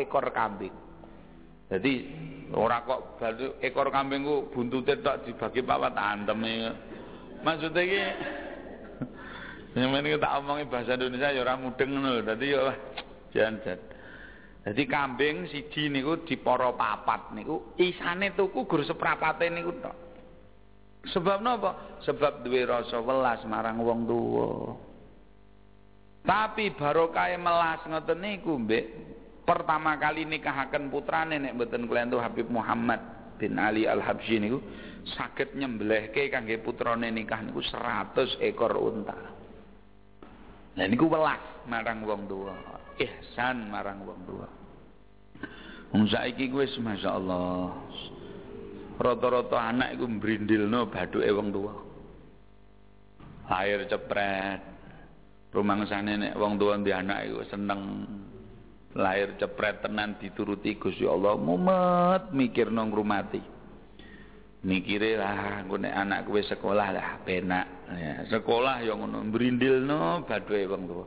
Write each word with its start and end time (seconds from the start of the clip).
ekor 0.00 0.32
kambing. 0.32 0.72
Jadi 1.70 1.94
ora 2.50 2.82
kok 2.82 3.22
ekor 3.62 3.94
kambing 3.94 4.26
ku 4.26 4.36
buntute 4.50 4.98
tok 4.98 5.22
dibagi 5.28 5.62
papat 5.62 5.94
anteme. 5.94 6.74
Maksudnya 7.46 7.80
iki 7.86 8.02
ini 9.78 10.18
tak 10.18 10.34
omongi 10.42 10.66
bahasa 10.66 10.98
Indonesia 10.98 11.30
ya 11.30 11.40
ora 11.46 11.54
mudeng 11.56 11.94
ngono 11.94 12.20
Dadi 12.26 12.46
ya 12.50 12.74
jan-jan. 13.30 13.78
Dadi 14.60 14.82
kambing 14.84 15.46
siji 15.48 15.88
niku 15.88 16.26
dipara 16.26 16.74
papat 16.74 17.32
niku 17.38 17.78
isane 17.78 18.34
tuku 18.34 18.66
gur 18.66 18.82
seprapate 18.82 19.46
niku 19.48 19.72
tok. 19.78 19.96
Sebab 21.00 21.40
napa? 21.40 22.02
Sebab 22.04 22.44
duwe 22.44 22.68
rasa 22.68 23.00
welas 23.00 23.40
marang 23.48 23.80
wong 23.80 24.04
tuwa. 24.04 24.76
Tapi 26.20 26.76
barokah 26.76 27.32
melas 27.40 27.80
ngoten 27.88 28.20
niku 28.20 28.60
mbek 28.60 28.84
pertama 29.50 29.98
kali 29.98 30.22
nikahaken 30.30 30.94
putrane 30.94 31.42
nek 31.42 31.58
mboten 31.58 31.90
kelentu 31.90 32.22
Habib 32.22 32.46
Muhammad 32.46 33.02
bin 33.34 33.58
Ali 33.58 33.82
Al-Habsyi 33.90 34.38
niku 34.38 34.62
saged 35.18 35.58
nyembelihke 35.58 36.30
kangge 36.30 36.62
putrane 36.62 37.10
nikah 37.10 37.42
niku 37.42 37.58
100 37.58 38.38
ekor 38.38 38.78
unta. 38.78 39.18
Lah 40.78 40.86
niku 40.86 41.10
welas 41.10 41.42
marang 41.66 42.06
wong 42.06 42.30
tuwa, 42.30 42.54
ihsan 43.02 43.74
marang 43.74 44.06
wong 44.06 44.22
tuwa. 44.22 44.48
Wong 45.90 46.06
saiki 46.06 46.46
kuwi 46.46 46.70
masyaallah. 46.78 47.74
Rata-rata 49.02 49.58
anak 49.58 49.98
iku 49.98 50.06
mbrindilno 50.06 50.86
bathuke 50.86 51.26
wong 51.34 51.50
tuwa. 51.50 51.74
Lahir 53.50 53.82
cepret, 53.90 54.62
rumangsane 55.50 56.14
nek 56.14 56.38
wong 56.38 56.54
tuwa 56.54 56.78
ndek 56.78 56.94
anak 56.94 57.26
iku 57.26 57.42
seneng 57.50 57.82
lahir 58.94 59.34
cepret 59.38 59.82
tenan 59.82 60.18
dituruti 60.18 60.74
Gusti 60.78 61.06
Allah 61.06 61.38
mumet 61.38 62.34
mikir 62.34 62.74
nang 62.74 62.90
rumati 62.90 63.60
mikire 64.60 65.16
lah 65.16 65.64
engko 65.64 65.80
nek 65.80 65.94
anak 65.94 66.20
kowe 66.28 66.40
sekolah 66.40 66.88
lah 66.92 67.08
penak. 67.24 67.88
Ya 67.96 68.14
sekolah 68.28 68.84
ya 68.84 68.92
ngono 68.92 69.24
brindilno 69.32 70.24
badhe 70.28 70.68
wong 70.68 70.82
tuwa. 70.84 71.06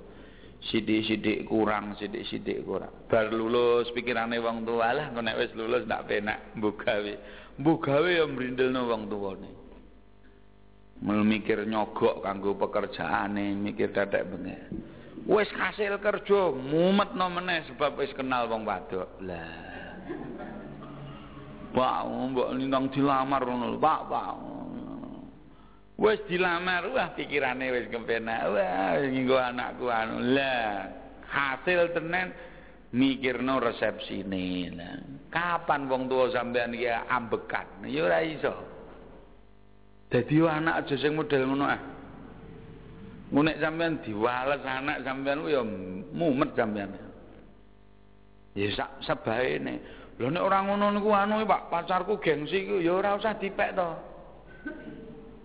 Sithik-sithik 0.63 1.43
kurang 1.43 1.93
sithik-sithik 1.99 2.63
kurang. 2.63 2.93
Bar 3.11 3.29
lulus 3.29 3.91
pikirane 3.93 4.39
wong 4.41 4.65
tuwa 4.65 4.95
lah 4.95 5.05
engko 5.13 5.21
nek 5.21 5.37
wis 5.37 5.51
lulus 5.53 5.85
ndak 5.85 6.09
penak 6.09 6.39
mbok 6.57 6.81
gawe. 6.81 7.13
Mbok 7.61 7.77
gawe 7.83 8.09
ya 8.09 8.25
brindilno 8.25 8.81
wong 8.89 9.01
tuwane. 9.11 9.51
Mikir 11.03 11.67
nyogok 11.67 12.23
kanggo 12.23 12.55
pekerjaane 12.55 13.59
mikir 13.59 13.91
dadak 13.91 14.23
bengi 14.23 14.55
wis 15.23 15.49
hasil 15.55 15.95
kerja 16.03 16.51
mumetno 16.51 17.27
meneh 17.31 17.63
sebab 17.71 17.95
wis 17.99 18.11
kenal 18.15 18.47
wong 18.51 18.67
wadok 18.67 19.07
lah. 19.23 19.71
Pak 21.73 21.99
mbok 22.05 22.49
nang 22.69 22.85
dilamar 22.93 23.41
ngono 23.47 23.81
Pak 23.81 24.01
Pak. 24.11 24.33
Wis 25.97 26.19
dilamar 26.29 26.91
wah 26.91 27.09
pikirane 27.15 27.71
wis 27.71 27.87
kepenak 27.89 28.41
wah 28.51 28.99
nggo 28.99 29.37
anakku 29.39 29.87
anu. 29.89 30.21
Lah 30.35 30.91
hasil 31.25 31.95
tenan 31.95 32.35
mikirno 32.93 33.57
resepsine. 33.57 34.75
Lah 34.75 34.95
kapan 35.33 35.89
wong 35.89 36.05
tua 36.05 36.29
sampean 36.29 36.77
iki 36.77 36.85
ambekan 36.85 37.89
ya 37.89 38.05
ora 38.05 38.21
iso. 38.21 38.53
Dadi 40.13 40.37
anak 40.45 40.85
aja 40.85 40.95
sing 41.01 41.17
model 41.17 41.49
ngono 41.49 41.65
ah. 41.65 41.92
Nek 43.33 43.57
sampean 43.57 43.97
diwales 44.05 44.61
anak 44.61 45.01
sampean 45.01 45.41
ku 45.41 45.49
ya 45.49 45.65
mumet 46.13 46.53
sampean. 46.53 46.93
Ya 48.53 48.69
sak 48.77 49.01
sebaene. 49.01 49.81
Lho 50.21 50.29
nek 50.29 50.45
ora 50.45 50.61
ngono 50.61 50.93
niku 50.93 51.09
anu 51.09 51.41
Pak, 51.41 51.73
pacarku 51.73 52.21
gengsi 52.21 52.69
ku 52.69 52.77
ya 52.77 52.93
ora 52.93 53.17
usah 53.17 53.33
dipek 53.41 53.73
to. 53.73 53.89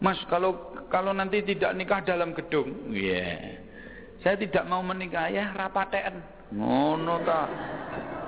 Mas 0.05 0.21
kalau 0.29 0.77
kalau 0.93 1.17
nanti 1.17 1.41
tidak 1.41 1.73
nikah 1.75 2.05
dalam 2.05 2.37
gedung, 2.37 2.93
iya. 2.93 3.17
Yeah. 3.17 3.41
Saya 4.23 4.35
tidak 4.35 4.67
mau 4.67 4.83
menikah 4.83 5.31
ya 5.31 5.55
rapaten. 5.55 6.19
Ngono 6.53 7.23
ta. 7.23 7.47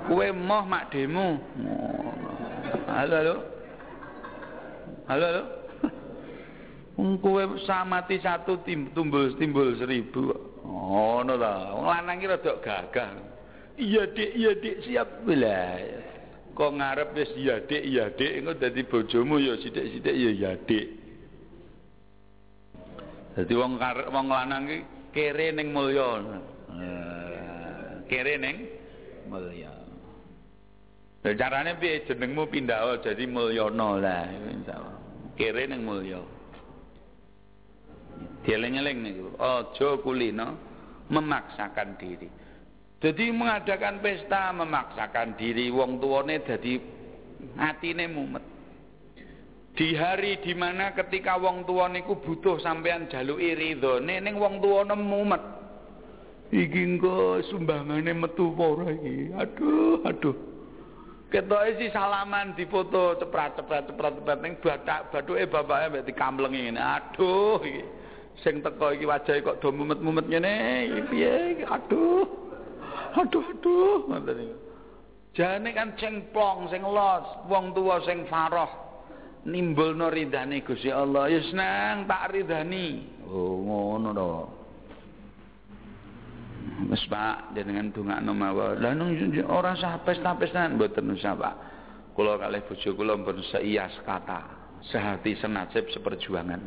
Kowe 0.07 0.27
moh 0.33 0.63
mak 0.65 0.89
demo. 0.89 1.37
Ngono. 1.59 2.31
Halo 2.89 3.15
halo. 3.19 3.35
Halo 5.05 5.25
halo. 5.29 5.60
Kowe 7.21 7.43
samati 7.65 8.21
satu 8.21 8.61
timbul 8.61 9.33
timbul 9.41 9.73
seribu. 9.77 10.29
Ngono 10.61 11.33
ta 11.41 11.73
wong 11.73 11.85
lanang 11.89 12.21
ki 12.21 12.27
rada 12.29 12.53
gagah. 12.61 13.11
Iya 13.81 14.05
dik 14.13 14.31
iya 14.37 14.51
dik 14.53 14.77
siap. 14.85 15.25
Lah 15.25 15.81
kok 16.53 16.71
ngarep 16.77 17.09
wis 17.17 17.31
iya 17.33 17.57
dik 17.65 17.81
iya 17.81 18.13
dik 18.13 18.43
engko 18.43 18.53
dadi 18.53 18.81
bojomu 18.85 19.41
ya 19.41 19.57
sithik-sithik 19.57 20.13
ya 20.13 20.31
ya 20.35 20.51
dik. 20.69 20.87
Dadi 23.33 23.53
wong 23.57 23.81
wong 24.13 24.27
lanang 24.29 24.69
ki 24.69 24.77
kere 25.15 25.49
ning 25.57 25.73
mulya. 25.73 26.21
Kere 28.05 28.35
ning 28.37 28.67
mulya. 29.31 29.71
Lah 31.21 31.33
carane 31.37 31.77
piye 31.77 32.01
jenengmu 32.09 32.49
pindah 32.49 32.97
jadi 33.05 33.29
Mulyana 33.29 33.89
lah 34.01 34.25
insyaallah. 34.25 34.97
Kere 35.37 35.69
ning 35.69 35.85
mulya. 35.85 36.40
Dieling-eling 38.41 38.97
niku, 39.05 39.27
aja 39.37 40.01
kulino 40.01 40.57
memaksakan 41.13 41.99
diri. 42.01 42.29
Jadi 43.01 43.33
mengadakan 43.33 44.01
pesta 44.01 44.53
memaksakan 44.53 45.33
diri 45.37 45.73
wong 45.73 45.97
tuane 45.97 46.41
dadi 46.45 46.77
atine 47.57 48.05
mumet. 48.09 48.45
Di 49.73 49.97
hari 49.97 50.37
di 50.41 50.53
mana 50.53 50.93
ketika 50.93 51.37
wong 51.37 51.65
tua 51.65 51.89
niku 51.89 52.21
butuh 52.21 52.61
sampean 52.61 53.09
jaluki 53.09 53.57
ridhone 53.57 54.21
ning 54.21 54.37
wong 54.37 54.61
tuane 54.61 54.93
mumet. 54.93 55.41
Iki 56.51 56.81
engko 56.83 57.39
sumbangane 57.47 58.11
metu 58.11 58.51
apa 58.53 58.91
iki? 58.91 59.31
Aduh, 59.33 60.03
aduh. 60.03 60.35
Ketoke 61.31 61.79
si 61.79 61.87
salaman 61.95 62.51
difoto 62.59 63.15
ceprat-ceprat 63.15 63.87
ceprat-ceprat 63.87 64.39
ning 64.43 64.59
bathak 64.59 65.07
bathuke 65.15 65.47
bapake 65.47 65.85
mbek 65.87 66.05
dikamlengi 66.11 66.59
ngene. 66.67 66.81
Aduh 66.83 67.63
iki 67.63 68.00
sing 68.39 68.63
teko 68.63 68.95
iki 68.95 69.03
wajahe 69.03 69.43
kok 69.43 69.59
do 69.59 69.75
mumet-mumet 69.75 70.25
ngene? 70.31 70.55
Iki 70.87 71.01
piye? 71.11 71.35
Aduh. 71.67 72.23
Aduh 73.19 73.43
aduh. 73.43 74.07
Ngoten 74.07 74.35
niku 74.39 74.57
jane 75.31 75.71
kan 75.71 75.95
cengplong 75.95 76.67
sing 76.67 76.83
los 76.83 77.27
wong 77.47 77.71
tuwa 77.75 77.99
sing 78.03 78.27
faroh. 78.27 78.67
Nimbulno 79.47 80.11
ridane 80.11 80.61
Gusti 80.61 80.91
Allah. 80.93 81.31
Ya 81.31 81.41
seneng 81.49 82.05
tak 82.05 82.35
ridani 82.35 83.03
oh 83.27 83.55
ngono 83.63 84.09
to. 84.13 84.33
Wis 86.89 87.05
Pak 87.07 87.53
jenengan 87.53 87.93
dongakno 87.93 88.31
mawon. 88.33 88.81
Lah 88.81 88.93
nung 88.97 89.13
ora 89.47 89.77
sah 89.77 90.01
pesta-pestaan 90.01 90.77
mboten 90.77 91.13
usah 91.13 91.37
Pak. 91.37 91.55
Kula 92.11 92.35
kalih 92.35 92.67
bojo 92.67 92.89
kula 92.91 93.15
pun 93.23 93.39
seias 93.55 93.95
kata, 94.03 94.43
sehati 94.83 95.31
senasib 95.39 95.87
seperjuangan. 95.95 96.59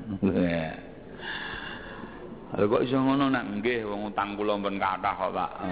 Lha 2.55 2.71
kok 2.71 2.87
iso 2.87 3.03
ngono 3.03 3.35
nak 3.35 3.45
nggih 3.59 3.83
wong 3.83 4.15
utang 4.15 4.39
kula 4.39 4.55
mben 4.55 4.79
kathah 4.79 5.15
kok, 5.19 5.33
Pak. 5.35 5.53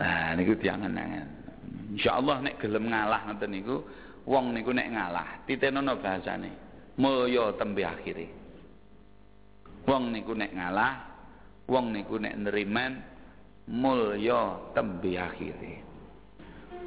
Nah 0.00 0.32
niku 0.32 0.56
diangen-angen. 0.56 1.28
Insyaallah 1.92 2.40
nek 2.40 2.56
gelem 2.56 2.88
ngalah 2.88 3.20
ngoten 3.28 3.52
niku, 3.52 3.84
wong 4.24 4.56
niku 4.56 4.72
nek 4.72 4.88
ngalah, 4.88 5.44
titenono 5.44 6.00
bahasane. 6.00 6.50
Mulya 6.96 7.52
tembe 7.60 7.84
akhire. 7.84 8.26
Wong 9.84 10.14
niku 10.14 10.32
nek 10.32 10.56
ngalah, 10.56 11.04
wong 11.68 11.92
niku 11.92 12.16
nek 12.16 12.32
neriman 12.32 12.92
mulya 13.68 14.72
tembe 14.72 15.20
akhire. 15.20 15.89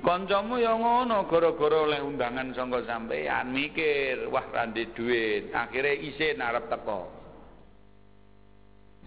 Kancamu 0.04 0.60
ya 0.60 0.76
ngono 0.76 1.32
gara-gara 1.32 1.88
oleh 1.88 2.04
undangan 2.04 2.52
saka 2.52 2.84
sampean 2.84 3.56
mikir, 3.56 4.28
wah 4.28 4.44
randi 4.52 4.92
duit, 4.92 5.48
akhirnya 5.56 5.96
isin 5.96 6.44
arep 6.44 6.68
teko. 6.68 7.08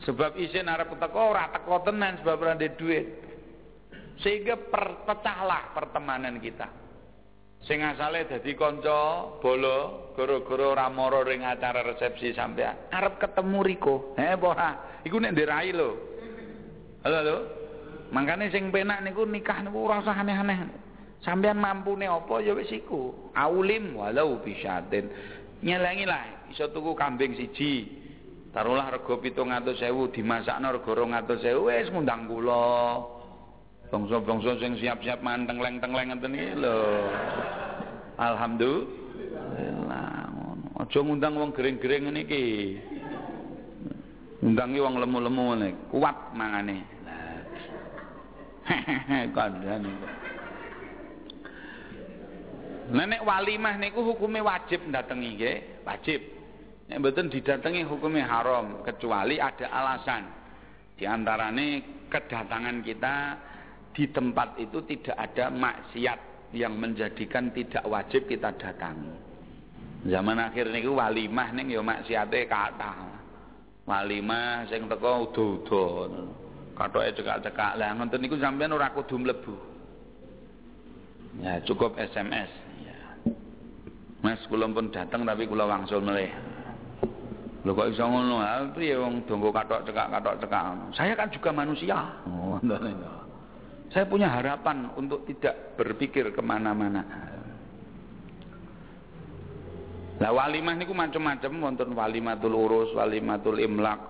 Sebab 0.09 0.41
isin 0.41 0.73
arep 0.73 0.97
teko 0.97 1.37
ora 1.37 1.53
teko 1.53 1.85
tenan 1.85 2.17
sebab 2.25 2.41
randi 2.41 2.73
duit. 2.81 3.07
Sehingga 4.25 4.57
perpecahlah 4.57 5.77
pertemanan 5.77 6.41
kita. 6.41 6.65
Sing 7.69 7.85
asale 7.85 8.25
dadi 8.25 8.57
kanca 8.57 9.37
bolo 9.37 10.09
gara-gara 10.17 10.65
ora 10.81 10.89
mara 10.89 11.21
ring 11.29 11.45
acara 11.45 11.85
resepsi 11.85 12.33
sampean. 12.33 12.89
Arep 12.89 13.21
ketemu 13.21 13.59
Riko. 13.61 14.17
Heh 14.17 14.33
ora? 14.41 15.05
Iku 15.05 15.21
nek 15.21 15.37
ndirai 15.37 15.77
lho. 15.77 15.91
Halo 17.05 17.17
halo. 17.21 17.37
Makanya 18.17 18.49
sing 18.49 18.73
penak 18.73 19.05
niku 19.05 19.29
nikah 19.29 19.61
niku 19.61 19.85
ora 19.85 20.01
usah 20.01 20.17
aneh-aneh. 20.17 20.86
Sampean 21.27 21.59
mampune 21.59 22.07
apa 22.07 22.39
ya 22.39 22.55
wis 22.55 22.71
iku. 22.71 23.11
Aulim 23.35 23.99
walau 23.99 24.39
bisyatin. 24.39 25.11
Nyelengi 25.59 26.07
lah 26.07 26.47
iso 26.55 26.71
tuku 26.71 26.95
kambing 26.95 27.35
siji. 27.35 27.91
Taruhlah 28.55 28.95
rego 28.95 29.19
700.000 29.19 30.15
dimasakno 30.15 30.79
rego 30.79 30.95
200.000 30.95 31.67
wis 31.67 31.91
ngundang 31.91 32.31
kula. 32.31 33.03
Bangsa-bangsa 33.91 34.55
sing 34.63 34.79
siap-siap 34.79 35.19
manteng 35.19 35.59
leng-tengleng 35.59 36.15
ngeten 36.15 36.39
iki 36.39 36.63
lho. 36.63 36.79
Alhamdulillah 38.23 40.31
ngono. 40.31 40.79
Aja 40.79 40.99
ngundang 41.03 41.35
wong 41.35 41.51
gering-gering 41.51 42.07
ngene 42.07 42.23
iki. 42.23 42.79
Undangi 44.47 44.79
wong 44.79 45.03
lemu-lemu 45.03 45.59
ngene, 45.59 45.75
kuat 45.91 46.15
mangane. 46.39 46.87
Kandhane 49.35 49.91
kok. 49.91 50.26
Nenek 52.87 53.27
walimah 53.27 53.75
niku 53.83 54.03
hukume 54.03 54.39
wajib 54.39 54.87
ndatengi 54.87 55.29
nggih, 55.35 55.57
wajib. 55.83 56.21
Nek 56.87 57.03
mboten 57.03 57.27
didatangi 57.27 57.83
hukumnya 57.83 58.31
haram 58.31 58.87
kecuali 58.87 59.43
ada 59.43 59.67
alasan. 59.67 60.23
Di 60.95 61.03
antarane 61.03 61.83
kedatangan 62.07 62.79
kita 62.87 63.15
di 63.91 64.07
tempat 64.15 64.55
itu 64.63 64.87
tidak 64.87 65.17
ada 65.19 65.51
maksiat 65.51 66.19
yang 66.55 66.79
menjadikan 66.79 67.51
tidak 67.51 67.83
wajib 67.91 68.31
kita 68.31 68.55
datangi. 68.55 69.19
Zaman 70.07 70.39
akhir 70.39 70.71
niku 70.71 70.95
walimah 70.95 71.51
ning 71.51 71.75
ya 71.75 71.83
maksiate 71.83 72.47
kathah. 72.47 73.19
Walimah 73.83 74.71
sing 74.71 74.87
teko 74.87 75.31
udo-udo. 75.31 75.85
Kathoke 76.79 77.11
cekak-cekak. 77.19 77.73
Lah 77.83 77.99
ngoten 77.99 78.23
niku 78.23 78.39
sampean 78.39 78.71
ora 78.71 78.95
kudu 78.95 79.19
mlebu. 79.19 79.55
Ya 81.43 81.59
cukup 81.67 81.99
SMS. 81.99 82.66
Ya. 84.27 84.35
Mas 84.35 84.43
kula 84.51 84.67
pun 84.67 84.91
datang 84.91 85.23
tapi 85.23 85.47
kula 85.47 85.71
wangsul 85.71 86.03
meleh. 86.03 86.35
Lho 87.63 87.75
kok 87.75 87.91
iso 87.95 88.03
ngono? 88.07 88.43
Ha 88.43 88.67
piye 88.75 88.99
wong 88.99 89.23
donggo 89.27 89.55
kathok 89.55 89.87
cekak 89.87 90.11
kathok 90.19 90.39
cekak. 90.43 90.63
Saya 90.95 91.15
kan 91.15 91.31
juga 91.31 91.51
manusia. 91.55 91.99
Oh, 92.27 92.59
Saya 93.95 94.03
punya 94.11 94.27
harapan 94.27 94.91
untuk 94.99 95.23
tidak 95.31 95.79
berpikir 95.79 96.35
ke 96.35 96.43
mana-mana. 96.43 97.07
Lah 100.19 100.33
walimah 100.33 100.75
niku 100.75 100.97
macam-macam 100.97 101.53
wonten 101.63 101.91
walimatul 101.95 102.57
urus, 102.57 102.91
walimatul 102.97 103.61
imlak, 103.61 104.01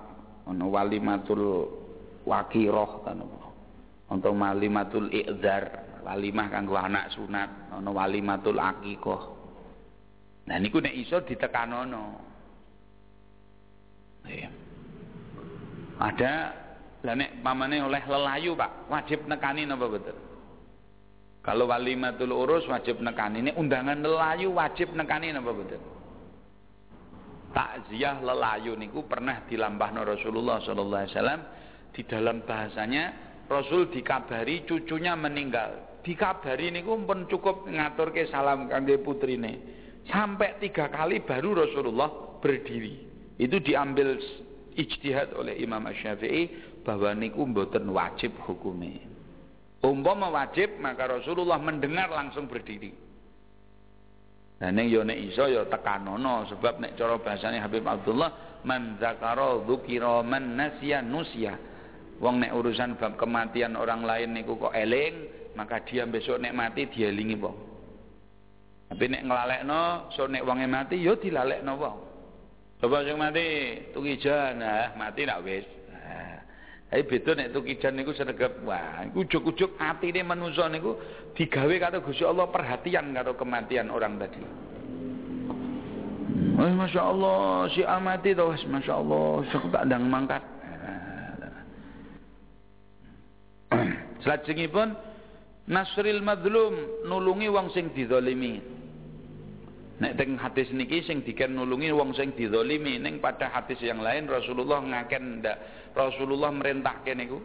ono 0.48 0.70
walimatul 0.70 1.66
wakiroh 2.24 3.02
kan 3.04 3.20
Untuk 4.06 4.32
walimatul 4.38 5.10
i'dzar, 5.10 5.66
walimah 6.06 6.46
kanggo 6.46 6.78
anak 6.78 7.10
sunat, 7.10 7.74
ono 7.74 7.90
walimatul 7.90 8.54
akikoh. 8.54 9.35
Nah 10.46 10.56
niku 10.62 10.78
nek 10.78 10.94
iso 10.94 11.18
ditekanono. 11.26 12.22
Ada 15.96 16.32
lah 17.06 17.14
nek 17.14 17.40
pamane 17.40 17.78
oleh 17.82 18.02
lelayu 18.02 18.58
Pak, 18.58 18.90
wajib 18.90 19.24
nekani 19.30 19.62
napa 19.64 19.86
betul? 19.86 20.16
Kalau 21.46 21.70
walimatul 21.70 22.34
urus 22.34 22.66
wajib 22.66 22.98
nekani, 22.98 23.38
ini 23.46 23.52
undangan 23.54 24.02
lelayu 24.02 24.50
wajib 24.50 24.90
nekani 24.92 25.30
napa 25.30 25.54
betul? 25.54 25.78
Takziah 27.54 28.20
lelayu 28.20 28.74
niku 28.74 29.06
pernah 29.06 29.46
dilambahno 29.46 30.02
Rasulullah 30.04 30.60
sallallahu 30.60 31.02
alaihi 31.06 31.14
wasallam 31.14 31.42
di 31.94 32.02
dalam 32.04 32.44
bahasanya 32.44 33.04
Rasul 33.46 33.88
dikabari 33.88 34.66
cucunya 34.66 35.14
meninggal. 35.14 36.02
Dikabari 36.02 36.74
niku 36.74 36.98
pun 37.06 37.30
cukup 37.30 37.64
ngaturke 37.70 38.26
salam 38.28 38.66
kangge 38.66 38.98
putrine. 39.00 39.85
Sampai 40.06 40.62
tiga 40.62 40.86
kali 40.86 41.22
baru 41.22 41.66
Rasulullah 41.66 42.38
berdiri. 42.38 42.94
Itu 43.36 43.58
diambil 43.58 44.16
ijtihad 44.78 45.34
oleh 45.34 45.58
Imam 45.58 45.82
Syafi'i 45.90 46.48
bahwa 46.86 47.10
niku 47.18 47.42
mboten 47.42 47.90
wajib 47.90 48.38
hukumnya. 48.46 49.02
Umpama 49.82 50.30
wajib 50.30 50.78
maka 50.78 51.10
Rasulullah 51.10 51.58
mendengar 51.58 52.08
langsung 52.10 52.46
berdiri. 52.46 52.94
Nah 54.56 54.72
ning 54.72 54.88
yo 54.88 55.04
nek 55.04 55.20
iso 55.20 55.44
yo 55.52 55.68
tekanono 55.68 56.48
sebab 56.48 56.80
nek 56.80 56.96
cara 56.96 57.20
bahasane 57.20 57.60
Habib 57.60 57.84
Abdullah 57.84 58.62
man 58.64 58.96
zakara 58.96 59.60
dzukira 59.66 60.24
man 60.24 60.56
nasya 60.56 61.04
nusya. 61.04 61.54
Wong 62.16 62.40
nek 62.40 62.56
urusan 62.56 62.96
bab 62.96 63.20
kematian 63.20 63.76
orang 63.76 64.00
lain 64.00 64.32
niku 64.32 64.56
kok 64.56 64.72
eling, 64.72 65.28
maka 65.52 65.84
dia 65.84 66.08
besok 66.08 66.40
nek 66.40 66.56
mati 66.56 66.88
dielingi 66.88 67.36
wong. 67.36 67.65
Tapi 68.86 69.04
nek 69.10 69.26
nglalekno, 69.26 70.14
so 70.14 70.30
nek 70.30 70.46
wonge 70.46 70.66
mati 70.70 71.02
yo 71.02 71.18
dilalekno 71.18 71.72
wong. 71.74 71.98
Coba 72.78 73.02
sing 73.02 73.18
mati 73.18 73.44
tukijan, 73.90 74.62
nah 74.62 74.94
mati 74.94 75.26
nak 75.26 75.42
wis. 75.42 75.66
Tapi 76.86 77.02
beda 77.02 77.34
nek 77.34 77.50
tukijan 77.50 77.98
niku 77.98 78.14
senegep 78.14 78.62
wah, 78.62 79.02
ujuk-ujuk 79.10 79.74
atine 79.82 80.22
manusa 80.22 80.70
niku 80.70 80.94
digawe 81.34 81.74
karo 81.82 81.98
Gusti 81.98 82.22
Allah 82.22 82.46
perhatian 82.46 83.10
karo 83.10 83.34
kematian 83.34 83.90
orang 83.90 84.22
tadi. 84.22 84.38
Oh, 86.56 86.72
Masya 86.72 87.02
Allah, 87.04 87.68
si 87.68 87.84
amati 87.84 88.32
toh, 88.32 88.48
Masya 88.48 88.92
Allah, 88.96 89.44
aku 89.44 89.68
tak 89.68 89.84
ndang 89.92 90.08
mangkat. 90.08 90.40
pun 94.72 94.88
Nasril 95.66 96.22
madlum 96.22 97.04
nulungi 97.10 97.50
wong 97.50 97.74
sing 97.74 97.90
dizalimi. 97.90 98.75
Nek 99.96 100.12
teng 100.20 100.36
hadis 100.36 100.68
niki 100.76 101.00
sing 101.08 101.24
diken 101.24 101.56
nulungi 101.56 101.88
wong 101.88 102.12
sing 102.12 102.36
dizalimi 102.36 103.00
ning 103.00 103.16
pada 103.16 103.48
hadis 103.48 103.80
yang 103.80 104.04
lain 104.04 104.28
Rasulullah 104.28 104.84
ngaken 104.84 105.40
ndak? 105.40 105.56
Rasulullah 105.96 106.52
merintahke 106.52 107.16
niku 107.16 107.40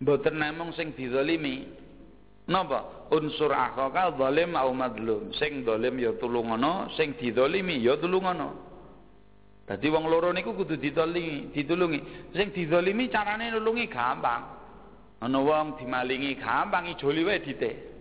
mboten 0.00 0.40
namung 0.40 0.72
sing 0.72 0.96
dizalimi 0.96 1.68
napa? 2.48 3.08
Unsur 3.12 3.52
akhaka 3.52 4.16
zalim 4.16 4.56
au 4.56 4.72
madlum 4.72 5.30
sing 5.36 5.68
zalim 5.68 6.00
ya 6.00 6.16
tulungono 6.16 6.88
sing 6.96 7.12
dizalimi 7.20 7.76
ya 7.84 8.00
tulungono 8.00 8.66
Dadi 9.66 9.90
wong 9.90 10.06
loro 10.06 10.30
niku 10.30 10.54
kudu 10.54 10.78
ditolongi 10.78 11.50
ditulungi. 11.50 12.30
Sing 12.30 12.54
dizalimi 12.54 13.10
carane 13.10 13.50
nulungi 13.50 13.90
gampang. 13.90 14.46
Ana 15.18 15.42
wong 15.42 15.74
dimalingi 15.82 16.38
gampang 16.38 16.86
ijoli 16.94 17.26
wae 17.26 17.42
ditek 17.42 17.95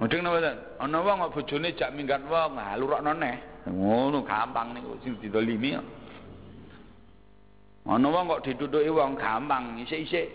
Mudeng 0.00 0.24
napa 0.24 0.40
ten? 0.40 0.56
Ana 0.80 1.04
wong 1.04 1.16
kok 1.28 1.32
bojone 1.36 1.76
jak 1.76 1.92
minggat 1.92 2.24
wong, 2.24 2.56
ah 2.56 2.72
lurokno 2.72 3.12
neh. 3.12 3.36
Ngono 3.68 4.24
gampang 4.24 4.72
niku 4.72 4.96
sing 5.04 5.20
didolimi 5.20 5.76
kok. 5.76 5.86
Ana 7.84 8.08
wong 8.08 8.24
kok 8.32 8.42
ditutuki 8.48 8.88
wong 8.88 9.20
gampang, 9.20 9.76
isik-isik. 9.84 10.32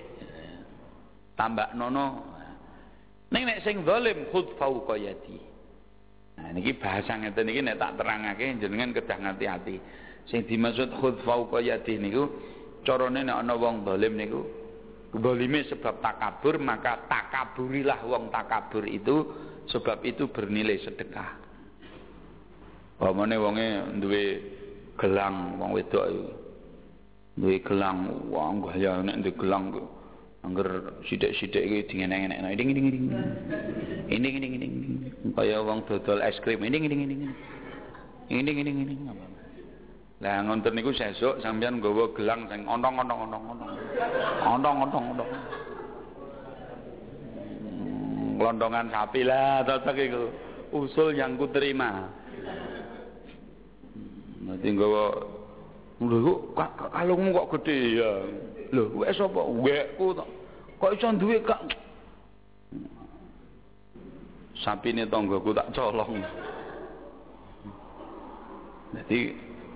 Tambah 1.34 1.74
nono. 1.74 2.22
Ning 3.34 3.50
nek 3.50 3.66
sing 3.66 3.82
zalim 3.82 4.30
khud 4.30 4.54
fauqa 4.62 5.02
yadi. 5.02 5.42
Nah 6.38 6.54
niki 6.54 6.78
bahasa 6.78 7.18
ngeten 7.18 7.50
iki 7.50 7.66
nek 7.66 7.82
tak 7.82 7.98
terangake 7.98 8.62
jenengan 8.62 8.94
kedah 8.94 9.18
ngati-ati. 9.18 9.76
Sing 10.30 10.46
dimaksud 10.46 10.94
khud 11.02 11.26
fauqa 11.26 11.58
yadi 11.58 11.98
niku 11.98 12.30
carane 12.86 13.26
nek 13.26 13.42
ana 13.42 13.58
wong 13.58 13.82
zalim 13.82 14.14
niku 14.14 14.46
Zalime 15.16 15.64
sebab 15.72 16.04
takabur 16.04 16.60
maka 16.60 17.08
takaburilah 17.08 18.04
wong 18.04 18.28
takabur 18.28 18.84
itu 18.84 19.24
sebab 19.70 20.02
itu 20.06 20.30
bernilai 20.30 20.82
sedekah. 20.84 21.42
Pamane 22.96 23.36
wonge 23.36 23.68
duwe 24.00 24.24
gelang 24.96 25.60
wong 25.60 25.76
wedok 25.76 26.06
iku. 26.08 26.28
Duwe 27.36 27.56
gelang 27.60 28.08
wong 28.32 28.64
gaya 28.64 29.04
nek 29.04 29.20
duwe 29.24 29.34
gelang 29.36 29.64
angger 30.46 30.94
sithik-sithik 31.10 31.66
iki 31.66 31.90
dingenek-enek 31.90 32.54
ding 32.54 32.70
ding 32.78 32.88
ding 32.94 33.06
ini 34.06 34.28
ini 34.38 34.48
ini 34.62 34.68
kaya 35.34 35.60
wong 35.60 35.84
dodol 35.90 36.22
es 36.22 36.38
krim. 36.46 36.62
Ini 36.62 36.78
ini 36.78 36.96
ini 36.96 37.04
ini. 37.04 37.28
Ini 38.30 38.52
ini 38.54 38.74
lah 40.24 40.40
ngonten 40.48 40.72
niku 40.80 40.96
sesuk 40.96 41.44
sampeyan 41.44 41.84
nggawa 41.84 42.08
gelang 42.16 42.48
sing 42.48 42.64
ontong-ontong-ontong 42.64 43.44
ontong 43.52 43.72
ontong-ontong-ontong 44.48 45.30
Londongan 48.36 48.92
sapi 48.92 49.24
lah 49.24 49.64
cocok 49.64 49.98
itu 49.98 50.24
usul 50.76 51.16
yang 51.16 51.40
ku 51.40 51.48
terima 51.50 52.12
nanti 54.46 54.68
nggawa 54.70 55.04
lho 56.04 56.54
kalungmu 56.92 57.32
kok 57.32 57.50
gede 57.58 57.78
ya? 57.98 58.12
Lho 58.76 58.84
wek 59.00 59.16
sapa? 59.16 59.42
Wekku 59.42 60.12
to. 60.12 60.26
Kok 60.76 60.92
iso 60.92 61.08
duwe 61.16 61.40
kak 61.40 61.62
sapine 64.60 65.08
tanggaku 65.08 65.56
tak 65.56 65.72
colong. 65.72 66.20
Dadi 68.92 69.20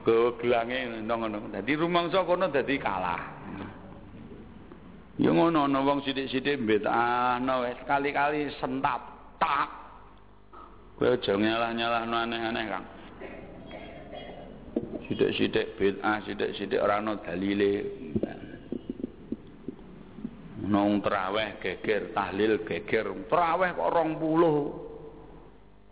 go 0.03 0.35
gelange 0.39 1.07
ngono 1.07 1.51
dadi 1.51 1.71
rumangsa 1.75 2.27
kono 2.27 2.51
dadi 2.51 2.75
kalah 2.79 3.38
Ya 5.19 5.35
ngono 5.35 5.67
ana 5.67 5.83
wong 5.83 5.99
sithik-sithik 6.07 6.63
mbetano 6.63 7.67
wis 7.67 7.75
kali-kali 7.83 8.47
sentap 8.55 9.35
tak. 9.35 9.67
Kowe 10.95 11.11
aja 11.11 11.35
nyalah-nyalahno 11.35 12.15
aneh-aneh, 12.23 12.65
Kang. 12.71 12.87
Sithik-sithik 15.11 15.75
bid'ah, 15.75 16.23
sithik-sithik 16.23 16.79
ora 16.79 17.03
ana 17.03 17.19
dalile. 17.19 17.83
Nong 20.63 21.03
terawih 21.03 21.59
geger, 21.59 22.15
tahlil 22.15 22.63
geger, 22.63 23.11
terawih 23.27 23.75
kok 23.75 23.91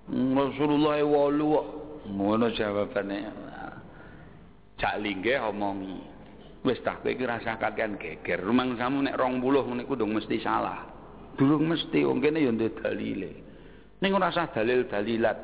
20. 0.07 0.39
Rasulullah 0.39 1.03
8 1.03 1.35
kok. 1.35 1.67
Ngono 2.07 2.47
jawabane. 2.55 3.27
Cak 4.79 5.03
linggih 5.03 5.43
omongi. 5.51 6.06
Wis 6.67 6.83
tak 6.83 6.99
kowe 6.99 7.15
iki 7.15 7.23
rasa 7.23 7.55
kakean 7.55 7.95
geger. 7.95 8.43
Rumangsamu 8.43 9.07
nek 9.07 9.15
20 9.15 9.79
niku 9.79 9.95
dong 9.95 10.11
mesti 10.11 10.35
salah. 10.43 10.83
Durung 11.39 11.71
mesti 11.71 12.03
wong 12.03 12.19
kene 12.19 12.43
ya 12.43 12.51
ndek 12.51 12.83
dalile. 12.83 13.31
Ning 14.03 14.11
ora 14.11 14.27
usah 14.27 14.51
dalil-dalilat. 14.51 15.37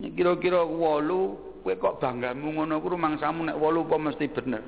Nek 0.00 0.12
kira-kira 0.16 0.64
8 0.64 1.60
kowe 1.60 1.74
kok 1.76 2.00
banggamu 2.00 2.56
ngono 2.56 2.80
ku 2.80 2.88
rumangsamu 2.88 3.52
nek 3.52 3.60
8 3.60 3.84
apa 3.84 3.96
mesti 4.00 4.26
bener. 4.32 4.64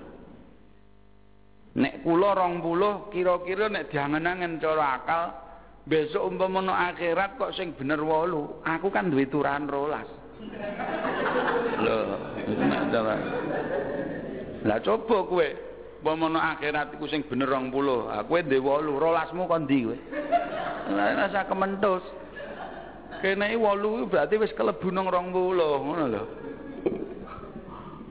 Nek 1.81 1.95
kula 2.05 2.37
20 2.37 3.09
kira-kira 3.09 3.73
nek 3.73 3.89
diangen-angen 3.89 4.61
cara 4.61 5.01
akal 5.01 5.25
besok 5.89 6.29
umpama 6.29 6.69
akhirat 6.93 7.41
kok 7.41 7.57
sing 7.57 7.73
bener 7.73 7.97
8, 7.97 8.61
aku 8.69 8.93
kan 8.93 9.09
duwe 9.09 9.25
turan 9.25 9.65
rolas. 9.65 10.05
Coba. 12.91 13.15
Lah 14.65 14.77
coba 14.85 15.25
kowe 15.25 15.49
umpama 16.01 16.57
akhirat 16.57 16.97
iku 16.97 17.09
sing 17.09 17.25
bener 17.29 17.49
20, 17.49 17.73
ah 18.13 18.25
kowe 18.25 18.41
ndek 18.41 18.61
8, 18.61 19.01
rolasmu 19.01 19.49
kon 19.49 19.65
ndi 19.65 19.89
kowe? 19.89 19.97
Lah 20.93 21.17
rasa 21.17 21.49
kementus. 21.49 22.05
Kene 23.21 23.57
8 23.57 24.09
berarti 24.09 24.41
wis 24.41 24.53
kelebu 24.57 24.89
nang 24.93 25.09
20 25.09 25.33
ngono 25.33 26.05
lho. 26.09 26.25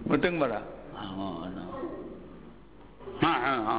Mudeng 0.10 0.42
ora? 0.42 0.62
Ah 0.94 1.10
ngono. 1.14 1.64
Ha 3.22 3.34
ha 3.34 3.54
ha. 3.62 3.76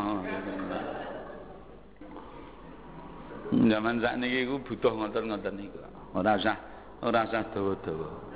Zaman 3.51 3.99
sakniki 3.99 4.47
iku 4.47 4.63
butuh 4.63 4.95
ngoten-ngoten 4.95 5.55
niku. 5.59 5.79
Ora 6.15 6.39
usah 6.39 6.55
ora 7.03 7.27
usah 7.27 7.43
dawa-dawa. 7.51 8.30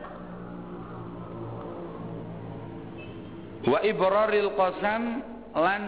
Wa 3.65 3.79
ibraril 3.81 4.53
qasam 4.57 5.25
lan 5.57 5.83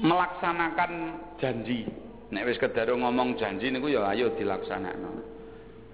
melaksanakan 0.00 0.92
janji. 1.38 1.86
Nek 2.34 2.50
wis 2.50 2.58
kedaro 2.58 2.98
ngomong 2.98 3.38
janji 3.38 3.70
niku 3.70 3.94
ya 3.94 4.10
ayo 4.10 4.34
dilaksanakno. 4.34 5.22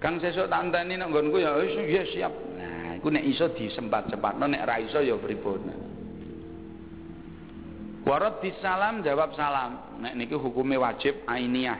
Kang 0.01 0.17
sesuk 0.17 0.49
tak 0.49 0.65
enteni 0.65 0.97
nek 0.97 1.13
nggonku 1.13 1.37
ya 1.37 1.53
wis 1.61 1.77
ya 1.85 2.03
siap. 2.09 2.33
Nah 2.57 2.97
iku 2.97 3.13
nek 3.13 3.25
iso 3.29 3.53
disempat-sempatno 3.53 4.49
nek 4.49 4.65
ra 4.65 4.81
iso 4.81 4.99
ya 5.05 5.13
pripun? 5.21 5.69
Warad 8.01 8.41
salam 8.65 9.05
jawab 9.05 9.37
salam. 9.37 10.01
Nek 10.01 10.17
niki 10.17 10.33
hukume 10.33 10.81
wajib 10.81 11.21
ainiyah. 11.29 11.77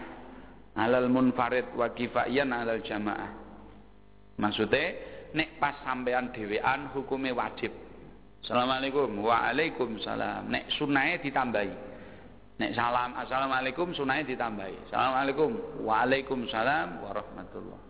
Alal 0.78 1.10
munfarid 1.10 1.74
wa 1.74 1.90
kifayan 1.92 2.54
alal 2.54 2.86
jamaah. 2.86 3.34
Maksudnya 4.38 5.11
nek 5.32 5.60
pas 5.60 5.76
sampean 5.84 6.32
dhewean 6.36 6.92
hukume 6.92 7.32
wajib. 7.32 7.72
Assalamualaikum. 8.42 9.22
Waalaikumsalam. 9.22 10.50
Nek 10.50 10.66
sunahe 10.76 11.22
ditambahi. 11.22 11.74
Nek 12.58 12.72
salam 12.78 13.14
assalamualaikum 13.18 13.94
sunahe 13.94 14.26
ditambahi. 14.26 14.90
Assalamualaikum. 14.90 15.82
Waalaikumsalam 15.86 17.06
warahmatullah. 17.06 17.82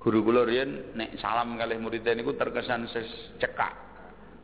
Guru 0.00 0.18
kula 0.24 0.44
riyen 0.44 0.92
nek 0.96 1.16
salam 1.20 1.56
kalih 1.56 1.80
murid 1.80 2.04
niku 2.04 2.36
terkesan 2.36 2.88
cekak. 3.40 3.74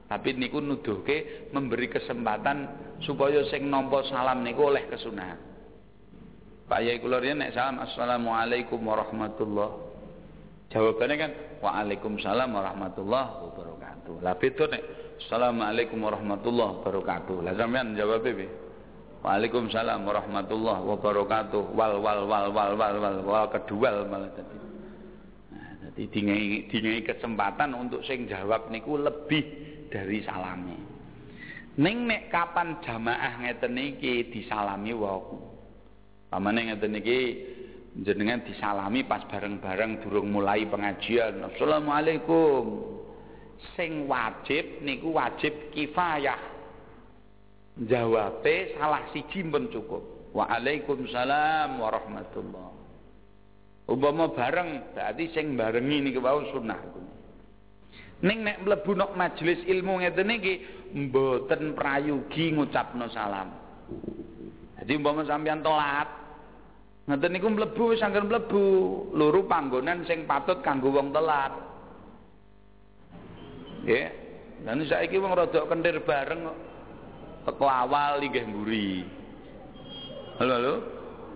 Tapi 0.09 0.37
niku 0.37 0.61
nuduhke 0.61 1.49
memberi 1.57 1.89
kesempatan 1.89 2.69
supaya 3.01 3.41
sing 3.49 3.69
nampa 3.73 4.05
salam 4.13 4.45
niku 4.45 4.69
oleh 4.69 4.85
kesunahan. 4.93 5.41
Pak 6.69 6.81
Yai 6.85 7.01
kula 7.01 7.17
riyen 7.21 7.41
nek 7.41 7.57
salam 7.57 7.81
assalamualaikum 7.81 8.81
warahmatullah 8.81 9.92
Jawabannya 10.73 11.17
kan 11.21 11.33
Waalaikumsalam 11.61 12.49
warahmatullahi 12.49 13.31
wabarakatuh. 13.45 14.25
Lah 14.25 14.35
beda 14.41 14.65
nek 14.73 14.83
Assalamualaikum 15.23 16.01
warahmatullahi 16.01 16.81
wabarakatuh. 16.81 17.37
Lah 17.45 17.53
sampean 17.55 17.95
jawab 17.95 18.25
piye? 18.25 18.49
Waalaikumsalam 19.23 20.03
warahmatullahi 20.03 20.83
wabarakatuh. 20.83 21.77
Wal 21.77 22.01
wal 22.03 22.21
wal 22.27 22.47
wal 22.51 22.73
wal 22.75 22.95
wal 22.99 23.19
wal 23.23 23.47
kedua 23.53 24.03
malah 24.09 24.33
tadi. 24.35 24.59
Nah, 25.55 25.71
jadi 25.87 26.03
dingai 26.67 27.05
kesempatan 27.07 27.77
untuk 27.77 28.03
sing 28.03 28.27
jawab 28.27 28.73
niku 28.73 28.99
lebih 28.99 29.45
dari 29.93 30.25
salami. 30.27 30.75
Ning 31.79 32.09
nek 32.09 32.33
kapan 32.33 32.81
jamaah 32.83 33.45
ngeten 33.45 33.77
iki 33.77 34.33
disalami 34.33 34.91
wae. 34.97 35.37
Pamane 36.33 36.73
ngeten 36.73 36.97
iki 36.97 37.19
jenengan 38.01 38.41
disalami 38.49 39.05
pas 39.05 39.21
bareng-bareng 39.29 40.01
durung 40.01 40.33
mulai 40.33 40.65
pengajian. 40.65 41.45
Assalamualaikum. 41.53 42.89
Sing 43.77 44.09
wajib 44.09 44.81
niku 44.81 45.13
wajib 45.13 45.53
kifayah. 45.77 46.41
Jawabe 47.85 48.77
salah 48.77 49.05
siji 49.13 49.45
pun 49.45 49.69
cukup. 49.69 50.03
Waalaikumsalam 50.33 51.77
warahmatullah. 51.77 52.71
Umpama 53.93 54.33
bareng 54.33 54.97
berarti 54.97 55.25
sing 55.37 55.53
barengi 55.53 56.01
niku 56.01 56.25
wau 56.25 56.49
sunnah. 56.49 56.81
Ning 58.23 58.47
nek 58.47 58.63
mlebu 58.65 58.97
nok 58.97 59.19
majelis 59.19 59.61
ilmu 59.69 60.01
ngeten 60.01 60.33
iki 60.33 60.55
mboten 60.97 61.77
prayogi 61.77 62.57
ngucapno 62.57 63.11
salam. 63.13 63.53
Jadi 64.81 64.93
umpama 64.97 65.23
sampean 65.29 65.61
telat 65.61 66.22
Ngoten 67.03 67.35
niku 67.35 67.51
mlebu 67.51 67.83
wis 67.91 68.05
anggen 68.05 68.31
mlebu, 68.31 68.63
loro 69.19 69.43
panggonan 69.51 70.07
sing 70.07 70.23
patut 70.23 70.63
kanggo 70.63 70.95
wong 70.95 71.11
telat. 71.11 71.51
Nggih. 73.83 74.07
Lan 74.63 74.87
saiki 74.87 75.19
wong 75.19 75.35
rada 75.35 75.67
kentir 75.67 75.99
bareng 76.07 76.47
kok. 76.47 76.59
Teko 77.43 77.67
awal 77.67 78.23
linggih 78.23 78.47
mburi. 78.47 79.03
Halo 80.39 80.53
halo. 80.55 80.75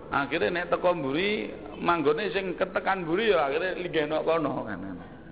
Akhirnya 0.07 0.63
nek 0.63 0.71
teko 0.71 0.95
mburi 0.95 1.51
manggone 1.83 2.31
sing 2.31 2.55
ketekan 2.55 3.03
mburi 3.03 3.35
ya 3.35 3.51
akhirnya 3.51 3.75
linggih 3.75 4.07
nok 4.07 4.23
kono. 4.23 4.63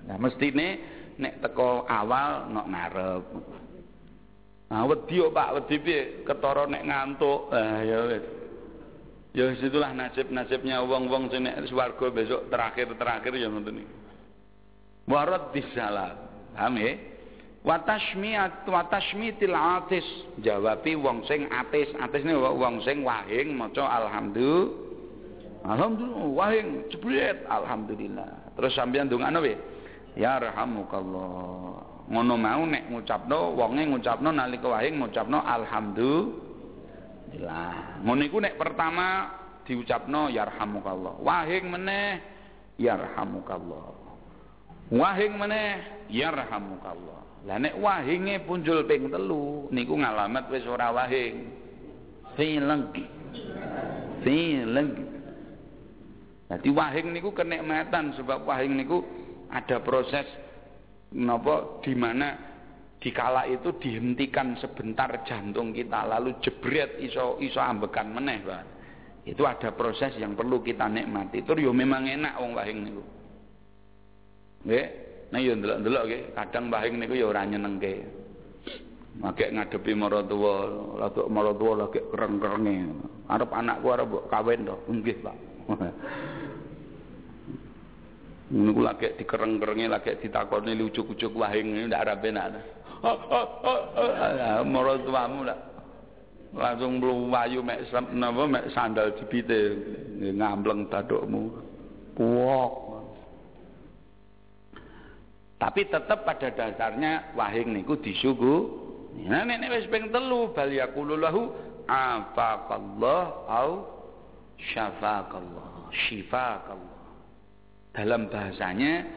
Nah 0.04 0.18
mestine 0.20 0.68
nek 1.16 1.40
teko 1.40 1.88
awal 1.88 2.52
nok 2.52 2.68
ngarep. 2.68 3.24
Nah 4.68 4.84
wedi 4.84 5.16
Pak, 5.32 5.50
wedi 5.56 5.76
piye? 5.80 6.02
Ketara 6.28 6.68
nek 6.68 6.84
ngantuk. 6.84 7.48
Ah 7.56 7.80
ya 7.80 7.98
wis. 8.12 8.26
Ya 9.36 9.52
situlah 9.60 9.92
nasib-nasibnya 9.92 10.80
wong-wong 10.88 11.28
sing 11.28 11.44
nek 11.44 11.68
besok 11.68 12.48
terakhir-terakhir 12.48 13.36
ya 13.36 13.52
ngoten 13.52 13.84
iki. 13.84 13.96
Warad 15.12 15.52
disalam. 15.52 16.16
Paham 16.56 16.80
ya? 16.80 16.96
Wa 17.68 17.84
tashmiyat 17.84 18.64
wa 18.64 18.88
tashmitil 18.88 19.52
atis 19.52 20.08
jawabi 20.40 20.96
wong 20.96 21.28
sing 21.28 21.52
atis. 21.52 21.92
Atis 22.00 22.24
ini 22.24 22.32
wong 22.32 22.80
sing 22.88 23.04
wahing 23.04 23.60
maca 23.60 23.84
alhamdulillah. 23.84 24.72
Alhamdulillah 25.68 26.26
wahing 26.32 26.88
jebret 26.88 27.44
alhamdulillah. 27.52 28.56
Terus 28.56 28.72
sampeyan 28.72 29.12
ndongakno 29.12 29.44
piye? 29.44 29.60
Ya 30.16 30.40
rahamukallah. 30.40 32.08
Ngono 32.08 32.34
mau 32.40 32.64
nek 32.64 32.88
ngucapno 32.88 33.52
wonge 33.52 33.84
ngucapno 33.84 34.32
nalika 34.32 34.72
wahing 34.80 34.96
ngucapno 35.04 35.44
alhamdulillah 35.44 36.55
Lah, 37.42 38.00
ngono 38.00 38.22
iku 38.24 38.38
nek 38.40 38.56
pertama 38.56 39.32
diucapno 39.66 40.32
yarhamukallah. 40.32 41.20
Wahing 41.20 41.66
meneh 41.68 42.22
yarhamukallah. 42.80 43.92
Wahing 44.94 45.34
meneh 45.36 46.06
yarhamukallah. 46.08 47.46
Lah 47.46 47.58
nek 47.62 47.78
wahinge 47.78 48.42
punjul 48.46 48.86
ping 48.90 49.10
telu 49.10 49.70
niku 49.70 49.98
ngalamat 49.98 50.50
wis 50.50 50.66
ora 50.66 50.94
wahing. 50.94 51.50
Fileng. 52.38 52.90
Fileng. 54.22 54.90
Dadi 56.46 56.70
wahing 56.70 57.14
niku 57.14 57.34
kenikmatan 57.34 58.14
sebab 58.18 58.46
wahing 58.46 58.78
niku 58.78 59.02
ada 59.50 59.82
proses 59.82 60.26
napa 61.14 61.82
di 61.82 61.94
mana 61.98 62.55
dikala 63.06 63.46
itu 63.46 63.70
dihentikan 63.78 64.58
sebentar 64.58 65.22
jantung 65.30 65.70
kita 65.70 66.10
lalu 66.10 66.42
jebret 66.42 66.98
iso 66.98 67.38
iso 67.38 67.62
ambekan 67.62 68.10
meneh 68.10 68.42
Pak. 68.42 68.64
Itu 69.30 69.46
ada 69.46 69.70
proses 69.78 70.18
yang 70.18 70.34
perlu 70.34 70.66
kita 70.66 70.90
nikmati. 70.90 71.46
Itu 71.46 71.54
yo 71.54 71.70
memang 71.70 72.10
enak 72.10 72.34
wong 72.42 72.58
wahing 72.58 72.80
niku. 72.82 73.04
Nggih, 74.66 74.86
nah 75.30 75.38
yo 75.38 75.54
ndelok-ndelok 75.54 76.04
nggih, 76.10 76.22
kadang 76.34 76.74
wahing 76.74 76.94
niku 76.98 77.14
yo 77.14 77.30
ora 77.30 77.46
nyenengke. 77.46 77.94
Make 79.22 79.54
ngadepi 79.54 79.94
maratuwa, 79.94 80.54
rada 80.98 81.24
maratuwa 81.30 81.86
lagi 81.86 82.02
kereng-kerenge. 82.10 82.76
Arep 83.30 83.50
anakku 83.54 83.88
arep 83.94 84.12
kawin 84.34 84.66
to. 84.66 84.76
Nggih, 84.90 85.18
Pak. 85.22 85.38
Niku 88.46 88.82
lagi 88.86 89.10
dikereng-kerengi 89.18 89.90
lagi 89.90 90.22
ditakoni 90.22 90.78
lucu-lucu 90.78 91.34
wahing 91.34 91.90
ndak 91.90 92.02
arep 92.06 92.30
enak. 92.30 92.50
Moro 94.64 94.94
tuamu 95.04 95.44
lah. 95.44 95.60
Langsung 96.56 97.04
mlayu 97.04 97.60
mek 97.60 97.84
napa 98.16 98.48
mek 98.48 98.72
sandal 98.72 99.12
jepite 99.20 99.76
ngambleng 100.22 100.88
bathukmu. 100.88 101.52
Puok. 102.16 102.74
Tapi 105.60 105.82
tetap 105.88 106.24
pada 106.24 106.52
dasarnya 106.52 107.36
wahing 107.36 107.76
niku 107.76 108.00
disugu. 108.00 108.72
Nah 109.28 109.44
nek 109.48 109.72
wis 109.72 109.88
ping 109.88 110.12
telu 110.12 110.52
bal 110.52 110.72
yaqulu 110.72 111.16
lahu 111.20 111.52
afaqallah 111.88 113.24
au 113.48 113.70
syafakallah 114.60 115.92
syifakallah 115.92 116.96
dalam 117.96 118.28
bahasanya 118.28 119.08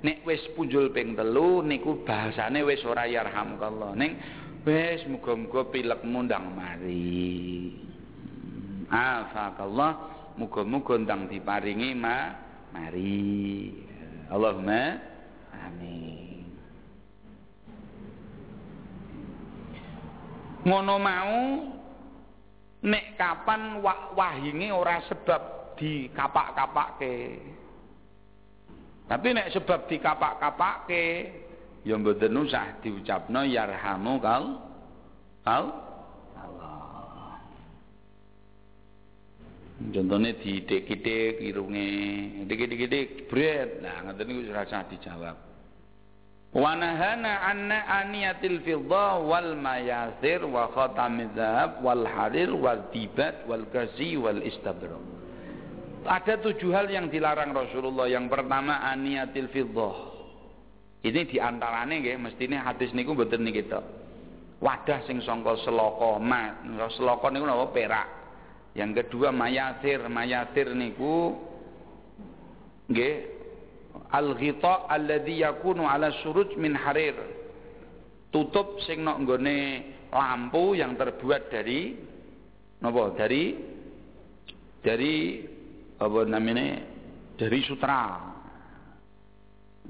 nek 0.00 0.24
wis 0.24 0.40
punjul 0.56 0.92
ping 0.96 1.12
telu 1.12 1.60
niku 1.60 2.00
bahasane 2.04 2.64
wis 2.64 2.80
ora 2.88 3.04
yarhamkallah 3.04 3.92
ning 3.92 4.16
wis 4.64 5.04
muga-muga 5.08 5.68
pilekmu 5.68 6.24
ndang 6.24 6.52
mari. 6.56 7.72
Afakallah 8.90 9.92
muga-muga 10.40 10.96
ndang 11.00 11.28
diparingi 11.28 11.92
ma 11.96 12.32
mari. 12.72 13.72
Allahumma 14.30 14.82
amin. 15.52 16.48
Ngono 20.64 20.94
mau 21.00 21.36
nek 22.80 23.04
kapan 23.20 23.84
wah 23.84 24.12
wahinge 24.16 24.72
ora 24.72 25.04
sebab 25.08 25.76
dikapak-kapake 25.76 27.16
tapi 29.10 29.34
nek 29.34 29.50
sebab 29.50 29.90
dikapak-kapake 29.90 31.06
ya 31.82 31.98
mboten 31.98 32.30
usah 32.30 32.78
diucapno 32.78 33.42
yarhamu 33.42 34.22
kal 34.22 34.44
kal 35.42 35.64
Allah. 36.38 37.42
Contohnya 39.90 40.30
di 40.38 40.62
dik-dik 40.62 41.42
irunge 41.42 41.90
dik-dik 42.46 43.26
bret. 43.26 43.82
Nah 43.82 44.06
ngoten 44.06 44.30
niku 44.30 44.54
ora 44.54 44.62
usah 44.62 44.86
dijawab. 44.86 45.36
Wa 46.54 46.78
nahana 46.78 47.50
anna 47.50 47.78
aniyatil 47.90 48.62
fidda 48.62 49.26
wal 49.26 49.58
mayasir 49.58 50.46
wa 50.46 50.70
khatamid 50.70 51.34
dhahab 51.34 51.82
wal 51.82 52.06
harir 52.06 52.54
wal 52.54 52.78
tibat 52.94 53.42
wal 53.50 53.66
gazi 53.74 54.14
wal 54.14 54.38
istabrak 54.38 55.02
ada 56.04 56.34
tujuh 56.40 56.70
hal 56.72 56.88
yang 56.88 57.12
dilarang 57.12 57.52
Rasulullah. 57.52 58.08
Yang 58.08 58.32
pertama 58.32 58.80
aniyatil 58.84 59.48
fidda 59.52 60.10
ini 61.00 61.24
di 61.24 61.40
antaranya 61.40 61.96
nggih 61.96 62.20
mestine 62.20 62.60
hadis 62.60 62.92
niku 62.92 63.16
mboten 63.16 63.40
niki 63.40 63.64
tok. 63.64 63.84
Wadah 64.60 65.00
sing 65.08 65.24
sangka 65.24 65.56
seloko 65.64 66.20
mas 66.20 66.60
seloko 66.92 67.32
niku 67.32 67.48
napa? 67.48 67.72
Perak. 67.72 68.08
Yang 68.76 69.04
kedua 69.04 69.32
mayasir 69.32 70.04
mayasir 70.12 70.76
niku 70.76 71.40
nggih 72.92 73.14
al-ghita 74.12 74.92
alladhi 74.92 75.40
yakunu 75.40 75.88
ala 75.88 76.12
suruj 76.20 76.52
min 76.60 76.76
harir. 76.76 77.16
Tutup 78.28 78.76
sing 78.84 79.00
nok 79.00 79.24
nggone 79.24 79.58
lampu 80.12 80.76
yang 80.76 81.00
terbuat 81.00 81.48
dari 81.48 81.96
napa? 82.84 83.16
Dari 83.16 83.44
dari 84.84 85.16
apa 86.00 86.20
namanya 86.24 86.80
dari 87.36 87.60
sutra. 87.60 88.32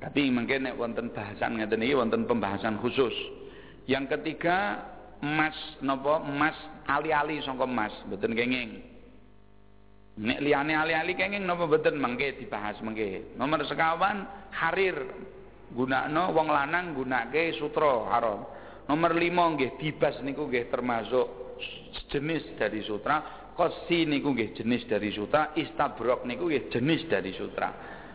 Tapi 0.00 0.26
mungkin 0.32 0.66
nek 0.66 0.78
wonten 0.78 1.14
bahasan 1.14 1.60
ngeten 1.60 1.86
iki 1.86 1.94
wonten 1.94 2.26
pembahasan 2.26 2.82
khusus. 2.82 3.14
Yang 3.86 4.18
ketiga 4.18 4.82
emas 5.22 5.54
napa? 5.82 6.24
Emas 6.24 6.56
ali-ali 6.90 7.38
sangka 7.46 7.66
emas 7.66 7.94
mboten 8.10 8.34
kenging. 8.34 8.70
Nek 10.20 10.38
liyane 10.42 10.74
ali-ali 10.74 11.14
kenging 11.14 11.46
napa 11.46 11.68
mboten? 11.68 12.00
Mangke 12.00 12.38
dibahas 12.38 12.80
mangke. 12.82 13.36
Nomor 13.38 13.62
sekawan 13.66 14.26
harir. 14.50 14.98
Gunakno 15.70 16.34
wong 16.34 16.50
lanang 16.50 16.98
gunake 16.98 17.54
sutra 17.54 18.10
haram. 18.10 18.42
Nomor 18.90 19.14
lima 19.14 19.54
nggih 19.54 19.78
dibas 19.78 20.18
niku 20.26 20.50
nggih 20.50 20.66
termasuk 20.66 21.54
jenis 22.10 22.42
dari 22.58 22.82
sutra. 22.82 23.39
Kosi 23.60 24.08
niku 24.08 24.32
nggih 24.32 24.56
jenis 24.56 24.88
dari 24.88 25.12
sutra, 25.12 25.52
istabrok 25.52 26.24
niku 26.24 26.48
nggih 26.48 26.72
jenis 26.72 27.04
dari 27.12 27.28
sutra. 27.36 27.68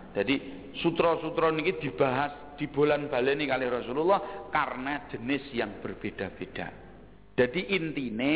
Jadi 0.10 0.66
sutra-sutra 0.82 1.54
niki 1.54 1.78
dibahas 1.78 2.58
di 2.58 2.66
bulan 2.66 3.06
baleni 3.14 3.46
kali 3.46 3.70
Rasulullah 3.70 4.50
karena 4.50 5.06
jenis 5.06 5.46
yang 5.54 5.86
berbeda-beda. 5.86 6.74
Jadi 7.38 7.78
intine 7.78 8.36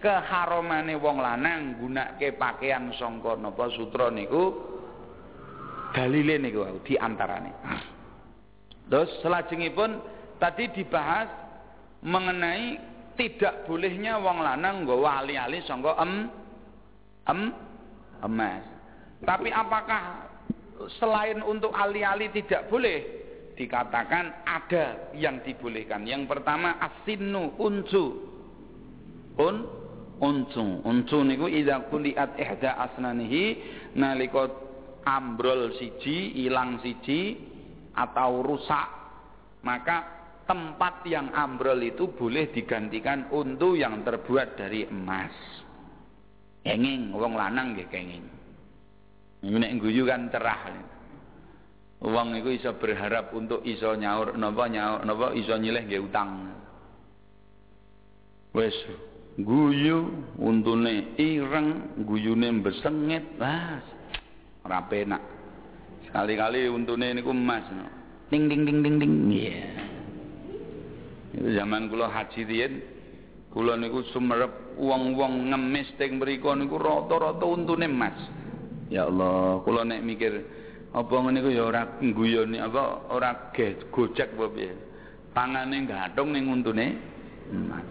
keharomane 0.00 0.96
wong 0.96 1.20
lanang 1.20 1.84
gunake 1.84 2.32
pakaian 2.40 2.96
sangka 2.96 3.36
napa 3.36 3.68
sutra 3.76 4.08
niku 4.08 4.56
dalile 5.92 6.40
niku 6.40 6.64
di 6.80 6.96
antarane. 6.96 7.52
Terus 8.88 9.20
selajengipun 9.20 10.00
tadi 10.40 10.72
dibahas 10.72 11.28
mengenai 12.00 12.96
tidak 13.18 13.66
bolehnya 13.66 14.22
wong 14.22 14.38
lanang 14.40 14.86
nggawa 14.86 15.26
ali-ali 15.26 15.58
sangka 15.66 15.98
em 15.98 16.30
em 17.26 17.40
emas. 18.22 18.62
Tapi 19.26 19.50
apakah 19.50 20.30
selain 21.02 21.42
untuk 21.42 21.74
ali-ali 21.74 22.30
tidak 22.30 22.70
boleh? 22.70 23.18
Dikatakan 23.58 24.46
ada 24.46 25.10
yang 25.18 25.42
dibolehkan. 25.42 26.06
Yang 26.06 26.30
pertama 26.30 26.78
asinu 26.78 27.58
uncu. 27.58 28.06
Un 29.34 29.66
uncu 30.18 30.82
uncu 30.82 31.18
niku 31.26 31.46
idza 31.50 31.90
kuliat 31.90 32.38
ihda 32.38 32.78
asnanihi 32.86 33.58
nalika 33.94 34.50
ambrol 35.06 35.74
siji 35.78 36.38
ilang 36.46 36.82
siji 36.82 37.38
atau 37.94 38.42
rusak 38.42 38.88
maka 39.62 40.17
tempat 40.48 41.04
yang 41.04 41.28
ambrol 41.36 41.76
itu 41.84 42.08
boleh 42.16 42.48
digantikan 42.48 43.28
untu 43.28 43.76
yang 43.76 44.00
terbuat 44.00 44.56
dari 44.56 44.88
emas. 44.88 45.30
Kenging 46.64 47.12
wong 47.12 47.36
lanang 47.36 47.76
nggih 47.76 47.88
kenging. 47.92 48.24
Nek 49.44 49.72
guyu 49.78 50.08
kan 50.08 50.32
cerah. 50.32 50.72
Wong 52.00 52.34
iku 52.40 52.48
iso 52.48 52.72
berharap 52.80 53.30
untuk 53.36 53.60
iso 53.62 53.92
nyaur 53.92 54.34
napa 54.40 54.66
nyaur 54.66 55.04
napa 55.04 55.36
iso 55.36 55.52
nyilih 55.54 55.84
nggih 55.84 56.02
utang. 56.08 56.30
Wis 58.56 58.74
guyu 59.36 60.08
untune 60.40 61.12
ireng 61.20 62.00
guyune 62.08 62.64
besengit 62.64 63.36
wah 63.36 63.84
ora 64.64 64.80
penak. 64.88 65.22
Sekali-kali 66.08 66.72
untune 66.72 67.12
niku 67.12 67.36
emas 67.36 67.68
no. 67.68 67.84
ding 68.32 68.48
ding 68.48 68.64
ding 68.64 68.80
ding 68.80 68.96
ding. 68.96 69.14
Iya 69.28 69.87
zaman 71.36 71.92
kula 71.92 72.08
haji 72.08 72.40
riyen 72.48 72.74
kula 73.52 73.76
niku 73.76 74.04
sumerep 74.12 74.78
wong-wong 74.78 75.52
ngemis 75.52 75.88
teng 75.98 76.20
mriku 76.20 76.52
niku 76.56 76.76
rata-rata 76.80 77.44
untune 77.44 77.88
emas. 77.88 78.16
Ya 78.88 79.04
Allah 79.04 79.60
kula 79.64 79.84
nek 79.84 80.04
mikir 80.04 80.32
apa 80.96 81.12
ngene 81.12 81.44
iku 81.44 81.50
ya 81.52 81.62
ora 81.68 81.82
guyone 82.00 82.56
apa 82.56 83.12
ora 83.12 83.52
gojek 83.92 84.32
apa 84.36 84.46
piye? 84.52 84.72
Tangane 85.36 85.84
gathong 85.84 86.32
ning 86.32 86.48
untune 86.48 86.86
emas. 87.52 87.88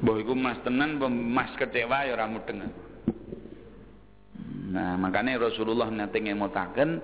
Mbah 0.00 0.16
iku 0.22 0.32
mas 0.32 0.58
tenan 0.62 0.96
mas 1.10 1.50
kecewa 1.58 2.06
ya 2.06 2.14
ora 2.14 2.30
mudeng. 2.30 2.62
Nah, 4.70 4.94
makanya 4.94 5.50
Rasulullah 5.50 5.90
nate 5.90 6.22
ngemutaken 6.22 7.02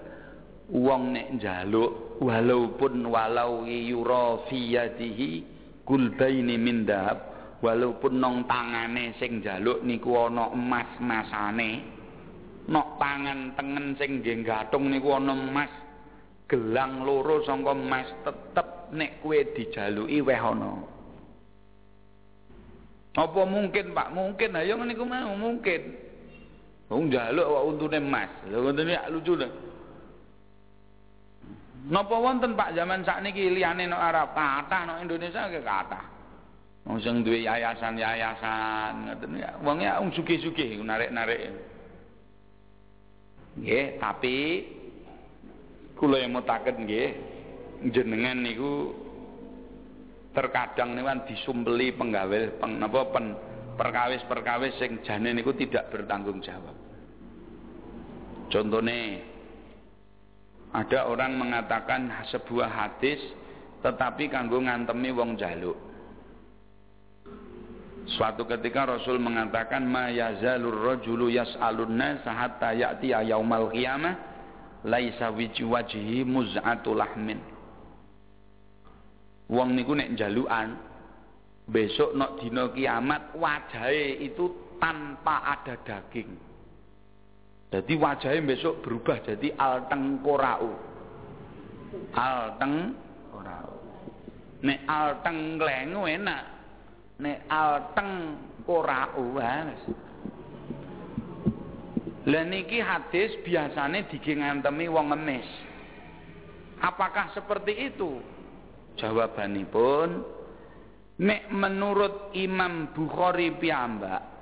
wong 0.70 1.10
nek 1.10 1.34
njaluk 1.34 2.05
walaupun 2.22 3.07
walau 3.07 3.64
yura 3.66 4.46
fi 4.48 4.76
yadihi 4.76 5.44
kulbaini 5.85 6.57
min 6.57 6.88
dahab 6.88 7.18
walaupun 7.61 8.16
nong 8.20 8.37
tangane 8.48 9.12
sing 9.20 9.44
njaluk 9.44 9.85
niku 9.85 10.16
ana 10.16 10.52
emas-masane 10.52 11.85
nok 12.66 12.98
tangan 12.98 13.52
tengen 13.55 13.96
sing 14.00 14.20
nggih 14.20 14.42
gathung 14.42 14.88
niku 14.88 15.16
ana 15.16 15.37
emas 15.37 15.72
gelang 16.48 17.05
loro 17.05 17.42
saka 17.44 17.72
emas 17.72 18.09
tetep 18.24 18.68
nek 18.92 19.20
kowe 19.22 19.38
dijaluki 19.55 20.22
weh 20.22 20.40
ana 20.40 20.96
apa 23.16 23.48
mungkin 23.48 23.96
Pak? 23.96 24.12
Mungkin 24.12 24.50
ayo 24.61 24.76
ngene 24.76 24.92
iku 24.92 25.09
mau 25.09 25.33
mungkin. 25.40 25.83
Wong 26.92 27.09
njaluk 27.09 27.48
kok 27.48 27.66
untune 27.72 27.98
emas. 27.98 28.31
Lha 28.52 28.57
ngoten 28.61 28.92
lucu 29.09 29.33
lho. 29.40 29.48
Napa 31.87 32.18
wonten 32.18 32.59
Pak 32.59 32.75
zaman 32.75 33.07
sakniki 33.07 33.46
liyane 33.46 33.87
no 33.87 33.94
Arab, 33.94 34.35
kathah 34.35 34.83
no 34.90 34.94
Indonesia 34.99 35.46
ke 35.46 35.62
kathah. 35.62 36.03
Wong 36.87 36.99
sing 37.03 37.22
duwe 37.22 37.42
yayasan-yayasan 37.46 39.11
ngoten 39.11 39.42
ya. 39.42 39.51
Wong 39.62 39.79
ya 39.83 39.99
wong 39.99 40.11
sugih-sugih 40.14 40.83
narik-narik. 40.83 41.51
Nggih, 43.59 43.99
tapi 43.99 44.37
kula 45.99 46.22
yang 46.22 46.35
mutaken 46.35 46.87
nggih 46.87 47.11
jenengan 47.90 48.38
niku 48.42 48.94
terkadang 50.35 50.94
niku 50.94 51.11
disumpeli 51.27 51.94
penggawe 51.94 52.61
peng, 52.62 52.83
apa 52.83 53.01
pen, 53.14 53.35
perkawis-perkawis 53.79 54.75
sing 54.79 55.03
jane 55.03 55.35
niku 55.35 55.55
tidak 55.55 55.90
bertanggung 55.90 56.38
jawab. 56.42 56.75
Contohnya 58.46 59.22
ada 60.76 61.08
orang 61.08 61.40
mengatakan 61.40 62.12
sebuah 62.28 62.68
hadis 62.68 63.16
tetapi 63.80 64.28
kanggo 64.28 64.60
ngantemi 64.60 65.08
wong 65.08 65.40
jaluk. 65.40 65.76
Suatu 68.06 68.46
ketika 68.46 68.86
Rasul 68.86 69.18
mengatakan 69.18 69.82
ma 69.82 70.12
yazalur 70.12 70.94
rajulu 70.94 71.32
yas'alun 71.32 71.96
nas 71.96 72.22
hatta 72.22 72.70
ya'ti 72.76 73.10
yaumal 73.10 73.72
qiyamah 73.72 74.14
laisa 74.86 75.32
wajhi 75.32 76.22
muz'atul 76.22 77.00
lahmin. 77.00 77.40
Wong 79.50 79.74
niku 79.74 79.96
nek 79.96 80.14
jalukan 80.14 80.76
besok 81.66 82.14
nok 82.14 82.38
dina 82.38 82.70
kiamat 82.70 83.34
wajahe 83.34 84.22
itu 84.22 84.76
tanpa 84.78 85.56
ada 85.56 85.74
daging. 85.82 86.45
Jadi 87.66 87.92
wajahnya 87.98 88.46
besok 88.46 88.85
berubah 88.87 89.18
jadi 89.26 89.50
al 89.59 89.90
tengkorau. 89.90 90.70
Al 92.14 92.57
tengkorau. 92.62 93.70
Nek 94.62 94.81
al 94.87 95.09
tengklengu 95.20 96.07
enak 96.07 96.57
nek 97.16 97.48
alteng 97.48 98.37
ora 98.68 99.09
uwas 99.16 99.81
Lah 102.26 102.42
niki 102.42 102.83
hadis 102.83 103.38
biasane 103.46 104.11
digengantemi 104.11 104.90
wong 104.90 105.14
ngemis. 105.14 105.46
Apakah 106.83 107.31
seperti 107.31 107.94
itu? 107.94 108.18
Jawabanipun 108.98 110.26
nek 111.22 111.46
menurut 111.55 112.35
Imam 112.35 112.90
Bukhari 112.90 113.55
piyambak 113.55 114.36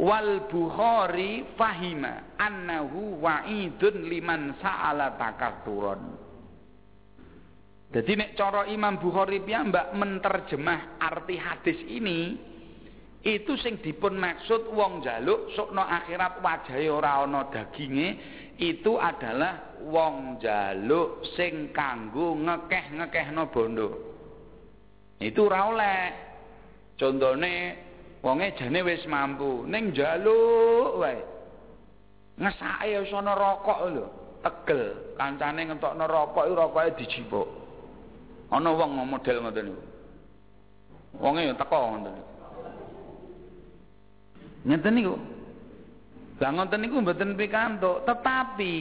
wal 0.00 0.48
Bukhari 0.48 1.44
fahima 1.60 2.32
annahu 2.40 3.20
wa'idun 3.20 4.08
liman 4.08 4.56
sa'ala 4.56 5.20
takatsuran 5.20 6.00
jadi 7.90 8.12
nek 8.16 8.30
cara 8.38 8.64
Imam 8.72 8.96
Bukhari 8.96 9.44
piyambak 9.44 9.92
menterjemah 9.92 10.96
arti 10.96 11.36
hadis 11.36 11.78
ini 11.84 12.48
itu 13.20 13.52
sing 13.60 13.84
dipun 13.84 14.16
maksud 14.16 14.72
wong 14.72 15.04
jaluk 15.04 15.52
sukno 15.52 15.84
akhirat 15.84 16.40
wajahe 16.40 16.88
ora 16.88 17.20
ana 17.20 17.52
daginge 17.52 18.16
itu 18.56 18.96
adalah 18.96 19.76
wong 19.84 20.40
jaluk 20.40 21.24
sing 21.36 21.72
kanggo 21.72 22.36
ngekeh-ngekehno 22.36 23.48
bondo. 23.48 23.88
Itu 25.20 25.48
ora 25.48 25.60
oleh. 25.68 26.00
Contone 27.00 27.56
wonge 28.22 28.52
jane 28.56 28.80
wis 28.84 29.04
mampu. 29.08 29.64
Ning 29.66 29.92
jaluk 29.96 31.00
wae. 31.00 31.20
Ngesake 32.40 33.04
wis 33.04 33.12
ana 33.12 33.32
rokok 33.36 33.80
lho, 33.92 34.06
tegel. 34.44 34.82
Kancane 35.16 35.68
ngentokno 35.68 36.04
rokok 36.08 36.44
iku 36.48 36.54
rokoke 36.56 36.96
dijipuk. 36.96 37.48
ana 38.50 38.70
wong 38.74 38.98
model 39.06 39.36
ngoten 39.46 39.64
niku. 39.70 39.82
Wonge 41.22 41.46
ya 41.46 41.54
teko 41.54 41.76
ngoten 41.94 42.12
niku. 42.14 42.24
Ngeten 44.66 44.92
niku? 44.94 45.14
Lah 46.40 46.50
ngoten 46.56 46.78
niku 46.82 46.96
mboten 46.98 47.36
pikantuk. 47.38 48.02
Tetapi 48.08 48.74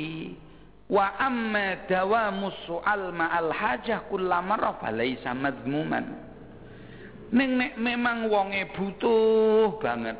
wa 0.89 1.05
amma 1.21 1.85
dawamu 1.85 2.49
su'al 2.65 3.13
ma'al 3.13 3.53
hajah 3.53 4.09
kullamara 4.09 4.73
falaisa 4.81 5.37
madmuman 5.37 6.28
ning 7.29 7.57
nek 7.57 7.73
memang 7.77 8.29
wonge 8.29 8.65
butuh 8.73 9.77
banget. 9.77 10.17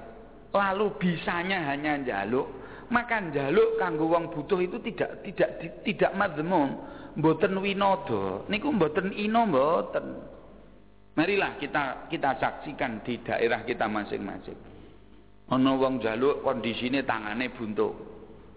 Lalu 0.54 0.86
bisanya 0.98 1.65
hanya 1.69 1.98
njaluk. 2.02 2.48
Maka 2.89 3.22
njaluk 3.22 3.78
kanggo 3.78 4.10
wong 4.10 4.34
butuh 4.34 4.58
itu 4.65 4.82
tidak 4.82 5.22
tidak 5.22 5.50
tidak 5.86 6.12
madmum 6.17 6.74
mboten 7.13 7.54
winodo 7.62 8.50
niku 8.50 8.74
mboten 8.74 9.13
ino 9.13 9.45
mboten. 9.45 10.17
Marilah 11.13 11.58
kita 11.62 12.10
kita 12.10 12.38
saksikan 12.41 13.06
di 13.06 13.22
daerah 13.22 13.62
kita 13.62 13.86
masing-masing. 13.86 14.58
Ana 15.50 15.74
wong 15.78 16.02
jaluk 16.02 16.41
kondisine 16.41 17.06
tangane 17.06 17.54
buntu. 17.54 17.93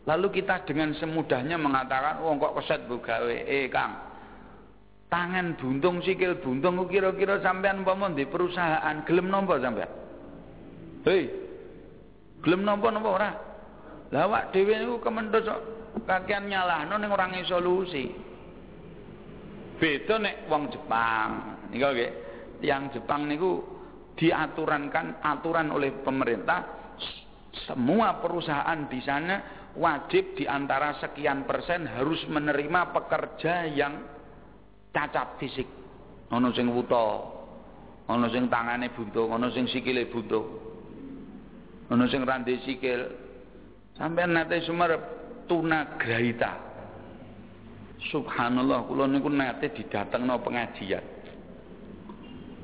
Lalu 0.08 0.42
kita 0.42 0.64
dengan 0.64 0.96
semudahnya 0.96 1.60
mengatakan 1.60 2.24
wong 2.24 2.40
kok 2.40 2.56
keset 2.60 2.84
bu 2.88 3.00
gawe? 3.04 3.36
Eh 3.48 3.68
Kang 3.68 4.11
tangan 5.12 5.60
buntung 5.60 6.00
sikil 6.00 6.40
buntung 6.40 6.80
kira-kira 6.88 7.44
sampean 7.44 7.84
umpama 7.84 8.08
di 8.16 8.24
perusahaan 8.24 9.04
gelem 9.04 9.28
nampa 9.28 9.60
sampean 9.60 9.90
hei 11.04 11.28
gelem 12.40 12.64
nampa 12.64 12.88
napa 12.88 13.08
ora 13.12 13.30
lah 14.08 14.24
awak 14.24 14.56
dhewe 14.56 14.72
niku 14.80 14.96
kementhus 15.04 15.44
kakean 16.08 16.48
nyalahno 16.48 16.96
ning 16.96 17.12
ora 17.12 17.28
solusi 17.44 18.32
Beda 19.82 20.14
nek 20.14 20.46
wong 20.46 20.70
Jepang. 20.70 21.30
Niku 21.74 21.90
nggih. 21.90 22.12
Tiang 22.62 22.94
Jepang 22.94 23.26
niku 23.26 23.58
diaturankan 24.14 25.18
aturan 25.18 25.74
oleh 25.74 25.90
pemerintah 26.06 26.62
semua 27.66 28.22
perusahaan 28.22 28.86
di 28.86 29.02
sana 29.02 29.66
wajib 29.74 30.38
di 30.38 30.46
antara 30.46 30.94
sekian 31.02 31.42
persen 31.42 31.90
harus 31.90 32.22
menerima 32.30 32.94
pekerja 32.94 33.66
yang 33.66 34.21
cacat 34.92 35.40
fisik. 35.40 35.66
Ono 36.32 36.48
sing 36.56 36.68
wuta, 36.72 37.20
ono 38.08 38.26
sing 38.32 38.48
tangane 38.48 38.88
buntung, 38.92 39.32
ono 39.32 39.52
sing 39.52 39.68
sikile 39.68 40.08
buntung. 40.08 40.44
Ono 41.92 42.04
sing 42.08 42.24
rande 42.24 42.56
sikil. 42.64 43.04
Sampai 43.96 44.24
nate 44.24 44.64
sumerep 44.64 45.02
tuna 45.44 45.96
grahita. 46.00 46.56
Subhanallah 48.08 48.88
kula 48.88 49.04
niku 49.04 49.28
nate 49.28 49.68
didatengno 49.76 50.40
pengajian. 50.40 51.04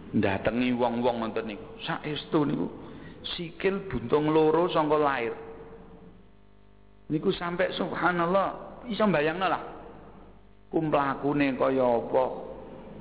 Datengi 0.08 0.72
wong-wong 0.72 1.20
ngoten 1.20 1.44
niku. 1.52 1.66
Saestu 1.84 2.48
niku 2.48 2.66
sikil 3.36 3.84
buntung 3.92 4.32
loro 4.32 4.72
sangka 4.72 4.96
lahir. 4.96 5.36
Niku 7.12 7.28
sampai 7.36 7.72
subhanallah 7.76 8.80
iso 8.88 9.04
bayangno 9.12 9.46
lah. 9.48 9.77
Kumplakune 10.68 11.57
kaya 11.57 11.85
apa. 11.85 12.24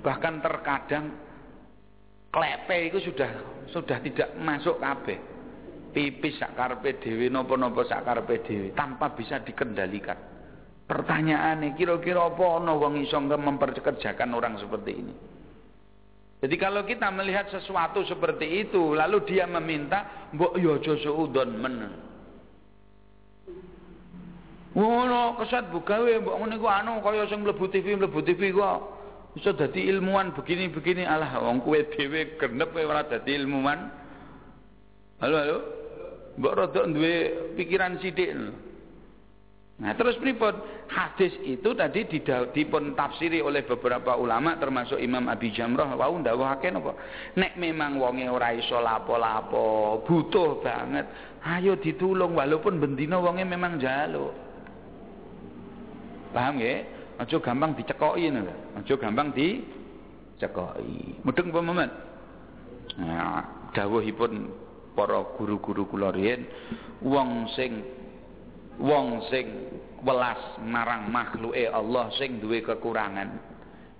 Bahkan 0.03 0.35
terkadang 0.39 1.05
klepe 2.31 2.77
itu 2.87 3.11
sudah 3.11 3.31
sudah 3.71 3.97
tidak 3.99 4.31
masuk 4.39 4.79
kabeh. 4.79 5.19
Pipis 5.91 6.37
sak 6.37 6.53
karepe 6.53 7.01
dhewe 7.01 7.27
napa-napa 7.27 7.81
sak 7.87 8.05
karepe 8.05 8.43
dhewe 8.45 8.67
tanpa 8.71 9.11
bisa 9.11 9.41
dikendalikan. 9.43 10.15
Pertanyaan 10.87 11.67
kira-kira 11.75 12.31
apa 12.31 12.63
ana 12.63 12.71
wong 12.71 13.03
iso 13.03 13.19
memperkerjakan 13.19 14.31
orang 14.31 14.55
seperti 14.55 14.91
ini? 14.95 15.13
Jadi 16.37 16.55
kalau 16.55 16.85
kita 16.85 17.09
melihat 17.09 17.49
sesuatu 17.49 18.05
seperti 18.05 18.63
itu 18.63 18.93
lalu 18.93 19.25
dia 19.25 19.49
meminta 19.49 20.29
mbok 20.31 20.53
yo 20.61 20.77
aja 20.77 20.93
suudon 21.01 21.49
men. 21.59 22.06
Ngono 24.77 25.41
kesat 25.41 25.73
bugawe 25.73 26.21
mbok 26.21 26.37
ngene 26.37 26.61
ku 26.61 26.69
anu 26.69 27.01
kaya 27.01 27.25
sing 27.25 27.41
mlebu 27.41 27.65
TV 27.73 27.97
mlebu 27.97 28.21
TV 28.21 28.53
kok 28.53 28.77
iso 29.33 29.49
dadi 29.57 29.89
ilmuwan 29.89 30.37
begini-begini 30.37 31.01
alah 31.01 31.41
wong 31.41 31.65
kowe 31.65 31.81
dhewe 31.97 32.37
genep 32.37 32.69
kowe 32.69 32.85
ora 32.85 33.01
dadi 33.09 33.33
ilmuwan. 33.41 33.89
Halo 35.17 35.35
halo. 35.41 35.57
Mbok 36.37 36.53
rada 36.53 36.85
duwe 36.93 37.13
pikiran 37.57 37.97
sithik. 37.97 38.29
Nah 39.81 39.97
terus 39.97 40.21
pripun? 40.21 40.53
Hadis 40.93 41.33
itu 41.41 41.73
tadi 41.73 42.05
dipun 42.53 42.93
tafsiri 42.93 43.41
oleh 43.41 43.65
beberapa 43.65 44.13
ulama 44.13 44.61
termasuk 44.61 45.01
Imam 45.01 45.25
Abi 45.25 45.53
Jamrah 45.57 45.89
wau 45.97 46.21
ndawuhake 46.21 46.69
napa? 46.69 46.93
Nek 47.33 47.57
memang 47.57 47.97
wonge 47.97 48.29
ora 48.29 48.53
iso 48.53 48.77
lapo-lapo, 48.77 50.01
butuh 50.05 50.61
banget, 50.61 51.05
ayo 51.45 51.77
ditulung 51.81 52.37
walaupun 52.37 52.77
bendina 52.77 53.17
wonge 53.17 53.41
memang 53.41 53.81
jaluk. 53.81 54.46
Paham 56.35 56.59
nggih? 56.59 56.77
Aja 57.17 57.37
gampang 57.41 57.73
dicekoki 57.73 58.29
ngono 58.29 58.53
Aja 58.77 58.93
gampang 58.93 59.33
dicekoki. 59.33 61.21
Mudeng 61.25 61.49
apa 61.49 61.59
momen? 61.65 61.89
Nah, 62.97 63.69
dawuhipun 63.73 64.49
para 64.97 65.21
guru-guru 65.37 65.85
kula 65.85 66.09
riyen 66.09 66.49
wong 67.05 67.45
sing 67.53 67.85
wong 68.81 69.21
sing 69.29 69.45
welas 70.01 70.57
marang 70.65 71.13
makhluke 71.13 71.69
Allah 71.69 72.09
sing 72.17 72.41
duwe 72.41 72.65
kekurangan 72.65 73.37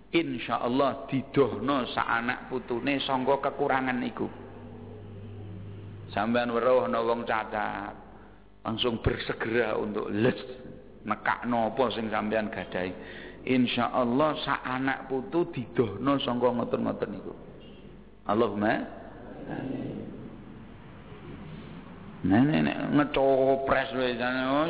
insyaallah 0.10 1.06
didohno 1.06 1.86
sak 1.94 2.08
anak 2.10 2.50
putune 2.50 2.98
sangka 3.06 3.38
kekurangan 3.46 4.02
iku 4.10 4.26
sampean 6.10 6.50
weruh 6.50 6.90
wong 6.90 7.22
cacat 7.30 7.94
langsung 8.66 8.98
bersegera 9.06 9.78
untuk 9.78 10.10
les 10.10 10.42
nekakno 11.08 11.72
apa 11.72 11.84
sing 11.96 12.12
sampean 12.12 12.52
gadahi 12.52 12.92
insyaallah 13.48 14.36
sak 14.44 14.62
anak 14.68 15.08
putu 15.08 15.48
didohno 15.56 16.20
sangka 16.20 16.52
ngoten-ngoten 16.52 17.10
niku 17.16 17.34
Allahumma 18.28 18.84
amin 19.48 20.08
Nah, 22.28 22.42
nek 22.42 22.98
ngecopres 22.98 23.94
wis 23.94 24.18
oh 24.18 24.68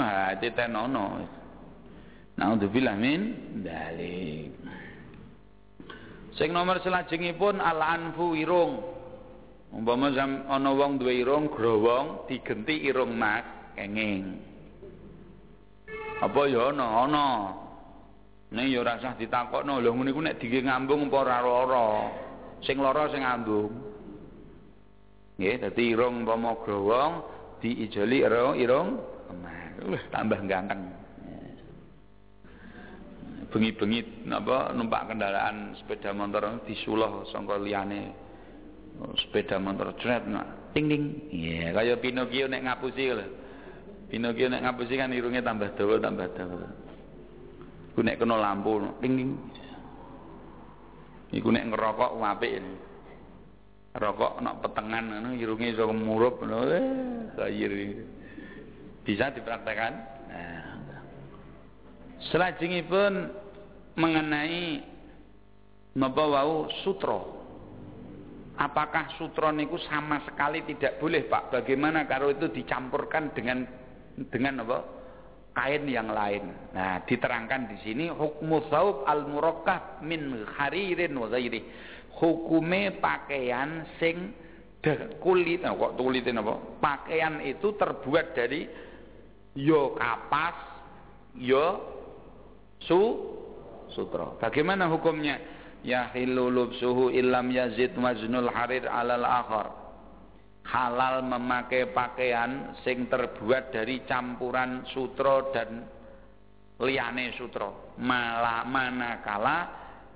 hati 0.00 0.48
tenono. 0.56 1.20
Naudzubillah 2.40 2.96
min 2.96 3.20
dalik. 3.60 4.50
Sing 6.34 6.50
nomor 6.50 6.80
selajengipun 6.82 7.60
al-anfu 7.60 8.34
irung. 8.34 8.80
Umpama 9.70 10.10
ana 10.16 10.70
wong 10.74 10.98
duwe 10.98 11.20
irung 11.20 11.46
growong 11.52 12.26
digenti 12.26 12.90
irung 12.90 13.14
mas 13.14 13.44
kenging. 13.78 14.53
Apa 16.24 16.48
ya 16.48 16.72
ana 16.72 16.86
ana. 17.04 17.26
Ning 18.48 18.72
ya 18.72 18.80
ora 18.80 18.96
usah 18.96 19.12
ditakokno. 19.20 19.84
Lho 19.84 19.92
ngene 19.92 20.10
iku 20.10 20.20
nek 20.24 20.38
dige 20.40 20.64
ngambung 20.64 21.12
apa 21.12 21.16
ora 21.20 21.38
lara. 21.44 21.88
Sing 22.64 22.80
lara 22.80 23.12
sing 23.12 23.20
ngambung. 23.20 23.72
Nggih, 25.34 25.56
dadi 25.66 25.82
irung 25.90 26.22
umpama 26.22 26.54
growong 26.62 27.12
diijoli 27.58 28.22
irung 28.22 28.54
irung 28.54 28.88
tambah 30.14 30.40
ganteng. 30.46 30.94
Bengi-bengi 33.50 34.26
napa 34.30 34.70
numpak 34.74 35.10
kendaraan 35.10 35.74
sepeda 35.78 36.14
motor 36.14 36.62
disuluh 36.64 37.26
sangka 37.34 37.58
liyane. 37.58 38.14
Sepeda 39.18 39.58
motor 39.58 39.90
jret 39.98 40.22
nak 40.30 40.70
ting 40.70 40.86
ting. 40.86 41.04
Iya 41.34 41.50
yeah, 41.50 41.68
kaya 41.74 41.94
Pinocchio 41.98 42.46
nek 42.46 42.62
ngapusi 42.64 43.10
lho 43.10 43.43
Pinocchio 44.14 44.46
nek 44.46 44.62
ngapusi 44.62 44.94
kan 44.94 45.10
irungnya 45.10 45.42
tambah 45.42 45.74
dawa 45.74 45.98
tambah 45.98 46.30
dawa. 46.38 46.70
Ku 47.98 48.00
nek 48.06 48.22
kena 48.22 48.38
lampu 48.38 48.78
ting 49.02 49.34
iku 51.34 51.50
nek 51.50 51.66
ngerokok 51.74 52.22
apik 52.22 52.62
rokok 53.98 54.38
nak 54.38 54.62
petengan 54.62 55.18
ngono 55.18 55.34
irunge 55.34 55.74
iso 55.74 55.90
murup 55.90 56.38
ngono. 56.38 56.62
Eh 56.70 58.06
bisa 59.02 59.34
dipraktekkan 59.34 59.92
nah 60.30 60.78
Selajengipun 62.30 63.34
mengenai 63.98 64.78
napa 65.98 66.22
sutra. 66.86 67.18
Apakah 68.62 69.10
sutra 69.18 69.50
niku 69.50 69.74
sama 69.90 70.22
sekali 70.22 70.62
tidak 70.62 71.02
boleh, 71.02 71.26
Pak? 71.26 71.50
Bagaimana 71.50 72.06
kalau 72.06 72.30
itu 72.30 72.46
dicampurkan 72.54 73.34
dengan 73.34 73.66
dengan 74.30 74.62
apa? 74.66 74.78
kain 75.54 75.86
yang 75.86 76.10
lain. 76.10 76.50
Nah, 76.74 77.06
diterangkan 77.06 77.70
di 77.70 77.76
sini 77.86 78.10
hukmu 78.10 78.66
saub 78.68 79.06
al 79.06 79.22
murakkab 79.30 80.02
min 80.02 80.42
haririn 80.58 81.14
wa 81.14 81.30
ghairi. 81.30 81.62
Hukume 82.18 82.98
pakaian 82.98 83.86
sing 84.02 84.34
kulit, 85.22 85.64
nah, 85.64 85.72
kok 85.78 85.96
tulitin 85.96 86.42
apa? 86.42 86.58
Pakaian 86.82 87.40
itu 87.40 87.72
terbuat 87.78 88.34
dari 88.36 88.66
yo 89.54 89.94
kapas, 89.94 90.58
yo 91.38 91.80
su 92.82 93.00
sutra. 93.94 94.34
Bagaimana 94.42 94.90
hukumnya? 94.90 95.38
Ya 95.84 96.08
hilulub 96.16 96.74
suhu 96.80 97.12
illam 97.12 97.52
yazid 97.52 97.94
waznul 97.94 98.50
harir 98.50 98.88
alal 98.88 99.22
akhar. 99.22 99.83
Halal 100.64 101.20
memakai 101.28 101.92
pakaian 101.92 102.72
sing 102.82 103.06
terbuat 103.06 103.68
dari 103.68 104.00
campuran 104.08 104.88
sutra 104.90 105.52
dan 105.52 105.84
liane 106.80 107.36
sutra. 107.36 107.68
Malah 108.00 108.64
manakala 108.64 109.58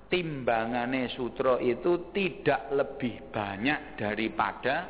timbangane 0.09 1.13
sutra 1.13 1.61
itu 1.61 2.11
tidak 2.17 2.73
lebih 2.73 3.29
banyak 3.29 4.01
daripada 4.01 4.89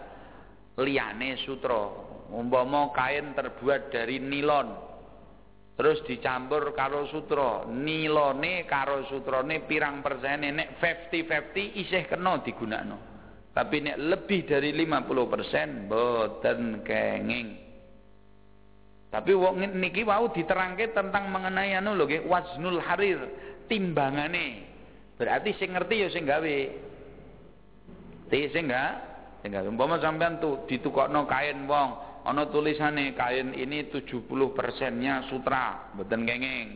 liane 0.78 1.34
sutra. 1.42 2.06
Umpama 2.28 2.92
kain 2.94 3.34
terbuat 3.34 3.90
dari 3.90 4.20
nilon 4.20 4.88
terus 5.78 6.02
dicampur 6.10 6.74
karo 6.74 7.06
sutra 7.06 7.62
nilone 7.70 8.66
karo 8.66 9.06
sutrane 9.06 9.62
pirang 9.62 10.02
persene 10.02 10.50
nek 10.50 10.82
50-50 10.82 11.80
isih 11.86 12.02
kena 12.10 12.42
digunakno 12.42 13.17
tapi 13.56 13.82
nek 13.82 13.96
lebih 13.98 14.46
dari 14.46 14.70
50% 14.70 15.90
boten 15.90 16.84
kenging. 16.84 17.48
Tapi 19.08 19.32
wong 19.32 19.64
niki 19.80 20.04
wau 20.04 20.28
diterangke 20.28 20.92
tentang 20.92 21.32
mengenai 21.32 21.72
anu 21.80 21.96
lho 21.96 22.04
nggih 22.04 22.28
waznul 22.28 22.76
harir 22.84 23.16
timbangane. 23.64 24.68
Berarti 25.16 25.56
sing 25.56 25.72
ngerti 25.72 25.94
ya 26.04 26.08
sing 26.12 26.28
gawe. 26.28 26.56
Ti 28.28 28.52
sing 28.52 28.68
enggak 28.68 28.92
sing 29.40 29.50
gawe. 29.56 29.64
Umpama 29.64 29.96
sampean 29.96 30.36
tuh 30.44 30.68
ditukokno 30.68 31.24
kain 31.24 31.64
wong 31.64 31.88
ana 32.28 32.44
tulisane 32.52 33.16
kain 33.16 33.56
ini 33.56 33.88
70 33.88 34.28
persennya 34.52 35.24
sutra 35.32 35.88
mboten 35.96 36.28
kenging. 36.28 36.68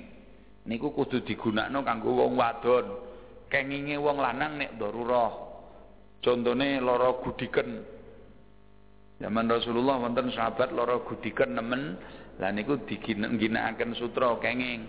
Niku 0.72 0.96
kudu 0.96 1.20
digunakno 1.20 1.84
kanggo 1.84 2.16
wong 2.16 2.32
wadon. 2.40 2.86
Kenginge 3.52 4.00
wong 4.00 4.16
lanang 4.16 4.56
nek 4.56 4.80
darurah 4.80 5.51
contone 6.22 6.78
lara 6.78 7.18
gudiken. 7.18 7.82
Zaman 9.18 9.46
Rasulullah 9.50 9.98
wonten 10.02 10.30
sahabat 10.30 10.70
lara 10.70 11.02
gudiken 11.02 11.58
nemen 11.58 11.98
lah 12.38 12.50
niku 12.54 12.78
diginakaken 12.86 13.92
sutra 13.98 14.38
kenging. 14.38 14.86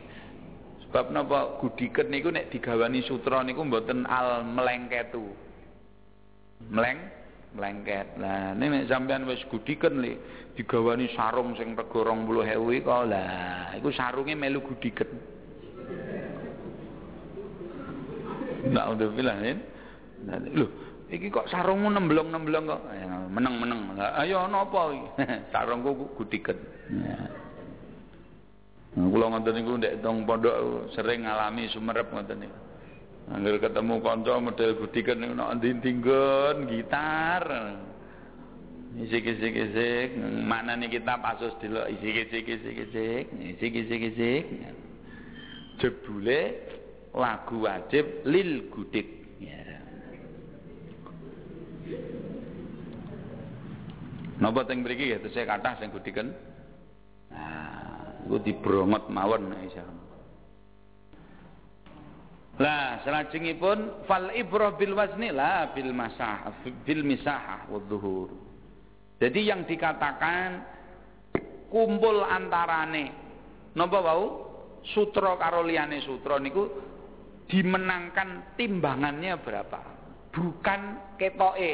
Sebab 0.88 1.10
napa? 1.10 1.58
Gudiken 1.58 2.13
niku 2.13 2.30
nek 2.30 2.54
digawani 2.54 3.02
sutra 3.04 3.41
niku 3.41 3.65
mboten 3.65 4.06
al 4.06 4.46
melengketu. 4.46 5.26
Meleng 6.69 7.02
melengket. 7.54 8.17
Lah 8.17 8.54
ini 8.58 8.86
sampean 8.89 9.30
wis 9.30 9.41
gudiken 9.50 10.02
li 10.02 10.17
digawani 10.54 11.10
sarung 11.17 11.58
sing 11.58 11.74
rega 11.74 12.02
20.000 12.02 12.86
kok 12.86 13.04
lah 13.10 13.74
iku 13.78 13.89
sarunge 13.89 14.38
melu 14.38 14.62
gudiket 14.62 15.10
Nah, 18.63 18.96
udah 18.96 19.12
bilang 19.12 19.43
ini. 19.43 19.60
Loh, 20.56 20.72
iki 21.13 21.30
kok 21.30 21.45
sarungmu 21.47 21.93
nemblong-nemblong 21.93 22.65
kok. 22.65 22.82
Meneng-meneng. 23.30 23.93
Ayo 23.97 24.49
napa 24.49 24.89
iki? 24.89 25.10
Sarungku 25.54 26.17
gudiket. 26.17 26.58
Ya. 26.89 27.17
Nah, 28.93 29.10
kula 29.10 29.26
ngoten 29.34 29.58
niku 29.58 29.73
ndek 29.82 30.06
tong 30.06 30.21
pondok 30.21 30.89
sering 30.93 31.26
ngalami 31.26 31.65
sumerep 31.73 32.13
ngoten 32.13 32.45
niku. 32.45 32.58
Angger 33.34 33.56
ketemu 33.58 33.95
kanca 34.04 34.34
model 34.38 34.71
gudiket 34.78 35.17
niku 35.17 35.34
nek 35.34 35.49
ndinggon 35.58 36.58
gitar. 36.69 37.43
Isik 38.93 39.26
isik 39.26 39.58
isik, 39.58 40.21
mana 40.45 40.78
nih 40.78 41.02
kita 41.02 41.17
pasus 41.17 41.49
dulu 41.58 41.82
isik 41.97 42.30
isik 42.30 42.45
isik 42.45 42.76
isik, 42.78 43.26
isik 43.41 43.73
isik 43.73 44.02
isik. 44.13 44.43
Jebule 45.82 46.41
lagu 47.17 47.65
wajib 47.65 48.21
lil 48.30 48.69
gudik. 48.69 49.26
Ya. 49.41 49.82
Napa 54.43 54.67
teng 54.67 54.84
mriki 54.84 55.15
ya 55.15 55.23
saya 55.32 55.56
kathah 55.56 55.79
sing 55.79 55.88
gudiken. 55.88 56.36
Nah, 57.32 58.27
iku 58.27 58.43
dibrongot 58.43 59.08
mawon 59.08 59.56
insyaallah. 59.56 60.03
Lah 62.60 62.99
salajengipun 63.08 64.03
fal 64.03 64.36
ibrah 64.36 64.75
bil 64.75 64.99
wazni 64.99 65.32
la 65.32 65.71
bil 65.71 65.95
masah 65.95 66.51
bil 66.84 67.08
misahah 67.08 67.71
wa 67.71 67.79
dhuhur. 67.88 68.36
Jadi 69.23 69.47
yang 69.47 69.63
dikatakan 69.63 70.60
kumpul 71.71 72.27
antarane 72.27 73.15
napa 73.79 74.03
wau 74.03 74.23
sutra 74.91 75.39
karo 75.39 75.63
liyane 75.63 76.03
sutra 76.03 76.36
niku 76.36 76.67
dimenangkan 77.47 78.60
timbangannya 78.60 79.39
berapa 79.39 79.79
bukan 80.36 81.15
ketoke 81.15 81.73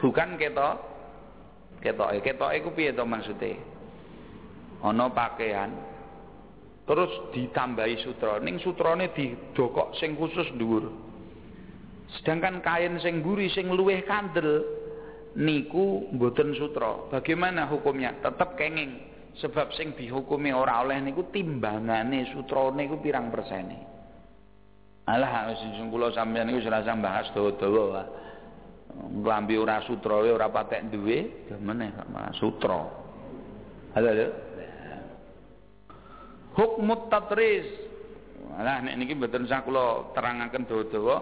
bukan 0.00 0.40
ketok 0.40 0.93
ketoke 1.84 2.24
ketoke 2.24 2.56
ku 2.64 2.70
piye 2.72 2.96
to 2.96 3.04
maksude 3.04 3.60
ana 4.80 5.12
pakaian 5.12 5.70
terus 6.88 7.12
ditambahi 7.36 8.00
sutra 8.00 8.40
ning 8.40 8.56
sutrane 8.64 9.12
didokok 9.12 9.92
sing 10.00 10.16
khusus 10.16 10.48
dhuwur 10.56 10.88
sedangkan 12.20 12.64
kain 12.64 12.96
sing 13.04 13.20
guri 13.20 13.52
sing 13.52 13.68
luwih 13.68 14.00
kandel 14.08 14.64
niku 15.34 16.08
mboten 16.14 16.54
sutra. 16.54 17.10
Bagaimana 17.10 17.66
hukumnya? 17.66 18.14
Tetap 18.22 18.54
kenging. 18.54 19.12
Sebab 19.34 19.74
sing 19.74 19.98
dihukumi 19.98 20.54
ora 20.54 20.86
oleh 20.86 21.02
niku 21.02 21.26
timbangane 21.34 22.30
sutrane 22.30 22.86
niku 22.86 23.02
pirang 23.02 23.34
persene. 23.34 23.78
Alah 25.10 25.52
sing 25.58 25.90
kula 25.90 26.14
sampeyan 26.14 26.48
niku 26.48 26.62
serasa 26.62 26.94
bahas 26.94 27.26
dawa-dawa. 27.34 28.02
Nglambi 28.94 29.58
ora 29.58 29.82
sutra 29.82 30.22
ora 30.22 30.46
patek 30.46 30.94
duwe, 30.94 31.50
meneh 31.58 31.90
sama 31.98 32.30
sutra. 32.38 32.78
Halo, 33.94 34.08
halo. 34.10 34.26
Hukmut 36.54 37.10
tatris. 37.10 37.66
Nah, 38.54 38.78
nek 38.86 38.94
niki 38.94 39.18
mboten 39.18 39.50
usah 39.50 39.66
kula 39.66 40.14
terangaken 40.14 40.70
dawa-dawa. 40.70 41.16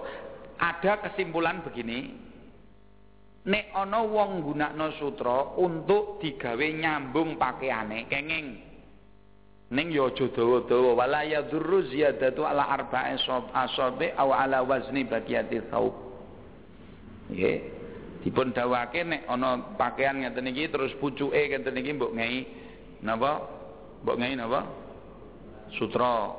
Ada 0.61 1.01
kesimpulan 1.09 1.65
begini. 1.65 2.13
Nek 3.49 3.73
ana 3.73 4.05
wong 4.05 4.45
nggunakno 4.45 4.93
sutra 5.01 5.57
untuk 5.57 6.21
digawe 6.21 6.67
nyambung 6.77 7.41
pakaiane 7.41 8.07
kenging. 8.07 8.49
Ning 9.73 9.89
ya 9.89 10.13
aja 10.13 10.29
dawa-dawa 10.29 10.93
wala 10.93 11.25
yadurru 11.25 11.89
ziyadatu 11.89 12.45
ala 12.45 12.69
arba'i 12.69 13.17
asabi 13.57 14.13
aw 14.13 14.29
ala 14.29 14.61
wazni 14.61 15.09
baqiyati 15.09 15.65
thawb. 15.73 16.12
Nggih. 17.31 17.59
Dipun 18.23 18.55
dawake 18.55 19.03
nek 19.03 19.27
ana 19.27 19.75
pakaian 19.75 20.23
ngeten 20.23 20.47
iki 20.55 20.71
terus 20.71 20.95
pucuke 21.03 21.35
ngeten 21.35 21.75
iki 21.75 21.91
mbok 21.99 22.15
ngei 22.15 22.47
napa? 23.03 23.43
Mbok 24.07 24.17
ngei 24.19 24.39
napa? 24.39 24.61
Sutra. 25.75 26.31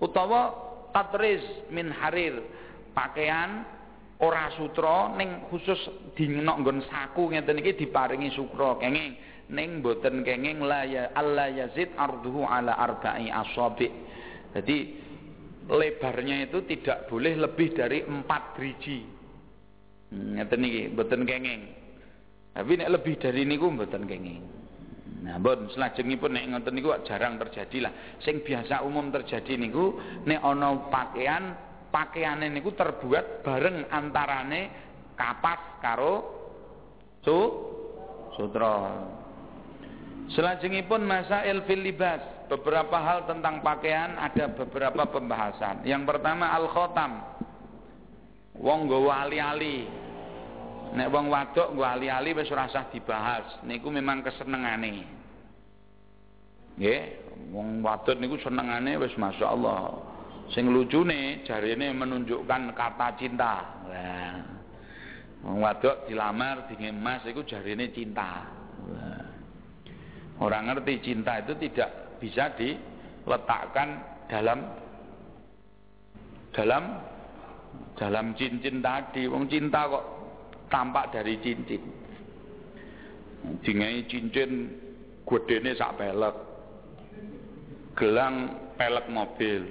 Utawa 0.00 0.56
tatris 0.96 1.44
min 1.68 1.92
harir, 1.92 2.40
pakaian 2.96 3.66
ora 4.24 4.50
sutra 4.56 5.12
ning 5.20 5.46
khusus 5.52 5.78
dinok 6.16 6.64
nggon 6.64 6.80
saku 6.88 7.28
ngeten 7.30 7.60
iki 7.60 7.86
diparingi 7.86 8.32
sukra 8.32 8.80
kenging 8.80 9.14
ning 9.52 9.80
boten 9.84 10.24
kenging 10.24 10.64
la 10.64 10.84
ya 10.84 11.12
alla 11.12 11.48
yazid 11.52 11.92
arduhu 11.96 12.44
ala 12.44 12.72
arba'i 12.76 13.28
asabi. 13.28 13.88
Jadi 14.56 14.78
lebarnya 15.68 16.48
itu 16.48 16.64
tidak 16.64 17.08
boleh 17.12 17.36
lebih 17.36 17.76
dari 17.76 18.00
empat 18.00 18.56
driji. 18.56 19.17
Hmm, 20.08 20.40
ngeten 20.40 20.64
iki 20.64 20.82
boten 20.92 21.22
kenging. 21.28 21.62
Tapi 22.56 22.72
nek 22.80 22.92
lebih 22.96 23.14
dari 23.20 23.44
niku 23.44 23.68
boten 23.68 24.08
kenging. 24.08 24.42
Nah, 25.18 25.36
bon 25.42 25.66
selajengipun 25.74 26.30
nek 26.32 26.46
ngoten 26.54 26.72
niku 26.78 26.94
jarang 27.04 27.36
terjadi 27.36 27.88
lah. 27.88 27.92
Sing 28.22 28.40
biasa 28.40 28.86
umum 28.86 29.10
terjadi 29.10 29.58
niku 29.58 29.98
nek 30.24 30.40
ana 30.40 30.88
pakaian 30.88 31.44
pakaiane 31.92 32.48
niku 32.52 32.72
terbuat 32.76 33.42
bareng 33.44 33.88
antarane 33.92 34.60
kapas 35.18 35.82
karo 35.82 36.14
su 37.26 37.38
sutra. 38.38 39.04
Selajengipun 40.28 41.08
masail 41.08 41.64
fil 41.64 41.80
libas, 41.80 42.20
beberapa 42.52 43.00
hal 43.00 43.24
tentang 43.24 43.64
pakaian 43.64 44.16
ada 44.20 44.52
beberapa 44.52 45.08
pembahasan. 45.08 45.88
Yang 45.88 46.04
pertama 46.04 46.52
al 46.52 46.68
khotam. 46.68 47.37
Wong 48.58 48.90
nggawa 48.90 49.26
ali-ali. 49.26 49.86
Nek 50.88 51.08
wong 51.14 51.30
wadok 51.30 51.74
nggawa 51.74 51.94
ali-ali 51.94 52.34
wis 52.34 52.50
ora 52.50 52.66
usah 52.66 52.90
dibahas. 52.90 53.62
Niku 53.62 53.86
memang 53.88 54.26
kesenengane. 54.26 55.06
Nggih, 56.78 57.02
wong 57.54 57.82
wadon 57.82 58.18
niku 58.18 58.38
senengane 58.42 58.98
wis 58.98 59.14
masyaallah. 59.14 59.94
Sing 60.50 60.70
lucune 60.72 61.44
jarine 61.44 61.92
menunjukkan 61.92 62.72
kata 62.72 63.08
cinta. 63.20 63.54
Wong 65.46 65.62
wadok 65.62 66.10
dilamar 66.10 66.66
dingemas 66.66 67.22
iku 67.28 67.46
jarine 67.46 67.94
cinta. 67.94 68.42
Orang 70.38 70.70
ngerti 70.70 71.02
cinta 71.02 71.42
itu 71.42 71.54
tidak 71.66 72.18
bisa 72.22 72.54
diletakkan 72.54 74.02
dalam 74.30 74.58
dalam 76.54 76.84
dalam 77.98 78.34
cincin 78.38 78.78
tadi. 78.78 79.26
Wong 79.26 79.50
cinta 79.50 79.90
kok 79.90 80.04
tampak 80.70 81.10
dari 81.12 81.38
cincin. 81.42 81.82
Dingai 83.62 84.06
cincin 84.06 84.70
gedene 85.26 85.72
sak 85.74 85.98
pelek. 85.98 86.36
Gelang 87.98 88.54
pelek 88.78 89.06
mobil. 89.10 89.62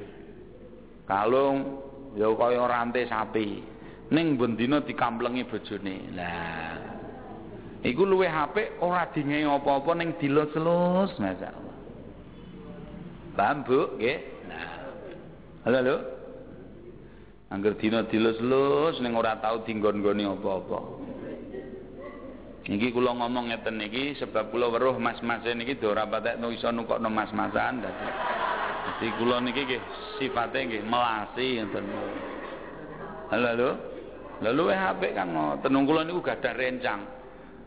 Kalung 1.07 1.79
ya 2.19 2.27
kaya 2.35 2.63
rantai 2.67 3.07
sapi. 3.07 3.63
Ning 4.11 4.39
bendina 4.39 4.79
dikamplengi 4.83 5.43
bojone. 5.47 6.15
Lah 6.15 6.87
Iku 7.85 8.09
luwih 8.09 8.27
apik 8.27 8.81
ora 8.81 9.05
dingehi 9.13 9.45
apa-apa 9.45 9.91
ning 9.95 10.17
dilus-lus 10.17 11.13
masyaallah. 11.21 11.75
Paham 13.37 13.61
Bu? 13.63 13.95
Nggih. 14.01 14.17
Nah. 14.49 14.67
Halo, 15.61 15.77
halo. 15.77 15.95
Angger 17.47 17.79
dina 17.79 18.03
dilus-lus 18.07 18.99
ning 18.99 19.15
ora 19.15 19.39
tau 19.39 19.63
dinggon-goni 19.63 20.27
apa-apa. 20.27 20.79
Niki 22.67 22.91
kula 22.91 23.15
ngomong 23.15 23.47
ngeten 23.47 23.79
niki 23.79 24.19
sebab 24.19 24.51
kula 24.51 24.67
weruh 24.67 24.99
mas-mas 24.99 25.39
niki 25.47 25.79
do 25.79 25.95
ora 25.95 26.03
patek 26.03 26.35
iso 26.51 26.67
nukokno 26.67 27.07
mas-masan 27.07 27.79
dadi. 27.79 28.07
Dadi 28.83 29.07
kula 29.15 29.39
niki 29.39 29.63
nggih 29.63 29.81
sifate 30.19 30.67
nggih 30.67 30.83
melasi 30.83 31.63
ngeten. 31.63 31.85
Halo, 33.31 33.47
halo. 33.55 33.69
Lalu 34.43 34.63
eh 34.69 34.81
apik 34.83 35.15
kan 35.15 35.31
ngoten 35.31 35.87
kula 35.87 36.03
niku 36.03 36.19
gadah 36.19 36.53
rencang 36.53 37.17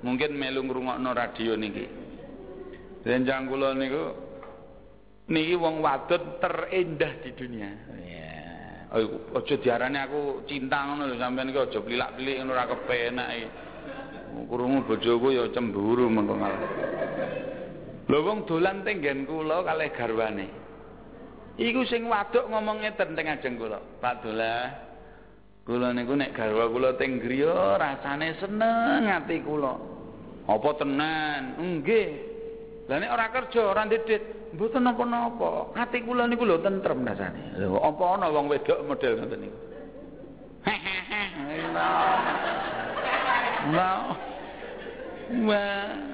mungkin 0.01 0.33
melu 0.37 0.65
ngrungokno 0.65 1.11
radio 1.13 1.53
niki 1.57 1.85
renjang 3.05 3.49
kula 3.49 3.77
niku 3.77 4.05
niki 5.29 5.55
wong 5.57 5.85
wadon 5.85 6.41
terindah 6.41 7.13
di 7.21 7.31
dunia 7.37 7.71
yeah. 8.05 8.30
Aja 8.91 9.55
diarani 9.63 9.99
aku 10.03 10.45
cinta 10.51 10.87
ngono 10.87 11.11
lho 11.11 11.17
sampean 11.19 11.51
iki 11.51 11.61
aja 11.63 11.79
plilak-plik 11.79 12.37
ngono 12.43 12.53
ora 12.55 12.71
kepenak 12.71 13.29
iki 13.39 13.49
krungu 14.51 14.79
bojoku 14.87 15.29
ya 15.35 15.45
cemburu 15.55 16.07
mengko 16.11 16.35
malah 16.35 16.63
lho 18.11 18.19
wong 18.23 18.47
dolan 18.47 18.83
tenggen 18.83 19.27
kula 19.27 19.63
kalih 19.63 19.91
garwane 19.95 20.47
iku 21.59 21.87
sing 21.87 22.11
waduk 22.11 22.47
ngomong 22.51 22.83
ngeten 22.83 23.15
teng 23.15 23.27
ajeng 23.31 23.55
kula 23.59 23.79
Pak 24.03 24.27
Dolah 24.27 24.91
Kula 25.61 25.93
niku 25.93 26.17
nek 26.17 26.33
garwa 26.33 26.67
kula 26.73 26.97
teng 26.97 27.21
griya 27.21 27.77
rasane 27.77 28.33
seneng 28.41 29.07
ati 29.07 29.45
kula. 29.45 29.77
Apa 30.49 30.71
tenan? 30.81 31.61
Nggih. 31.61 32.30
Lah 32.91 32.99
nek 32.99 33.15
ora 33.15 33.31
kerja, 33.31 33.71
ora 33.71 33.87
ndedit, 33.87 34.51
mboten 34.59 34.83
napa-napa. 34.83 35.71
Ati 35.79 36.03
kula 36.03 36.27
niku 36.27 36.43
lho 36.43 36.59
tentrem 36.59 37.07
rasane. 37.07 37.55
Lho 37.55 37.79
apa 37.79 38.03
ana 38.19 38.27
wong 38.35 38.51
wedok 38.51 38.83
model 38.83 39.15
ngoten 39.23 39.39
niku? 39.47 39.59
Nah. 43.71 44.19
Wah. 45.47 46.11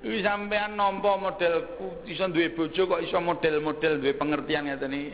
Iki 0.00 0.24
sampean 0.24 0.80
nampa 0.80 1.20
modelku 1.20 2.08
iso 2.08 2.24
duwe 2.32 2.56
bojo 2.56 2.88
kok 2.88 3.04
iso 3.04 3.20
model-model 3.20 4.00
duwe 4.00 4.16
pengertian 4.16 4.64
ngeten 4.64 4.96
iki. 4.96 5.12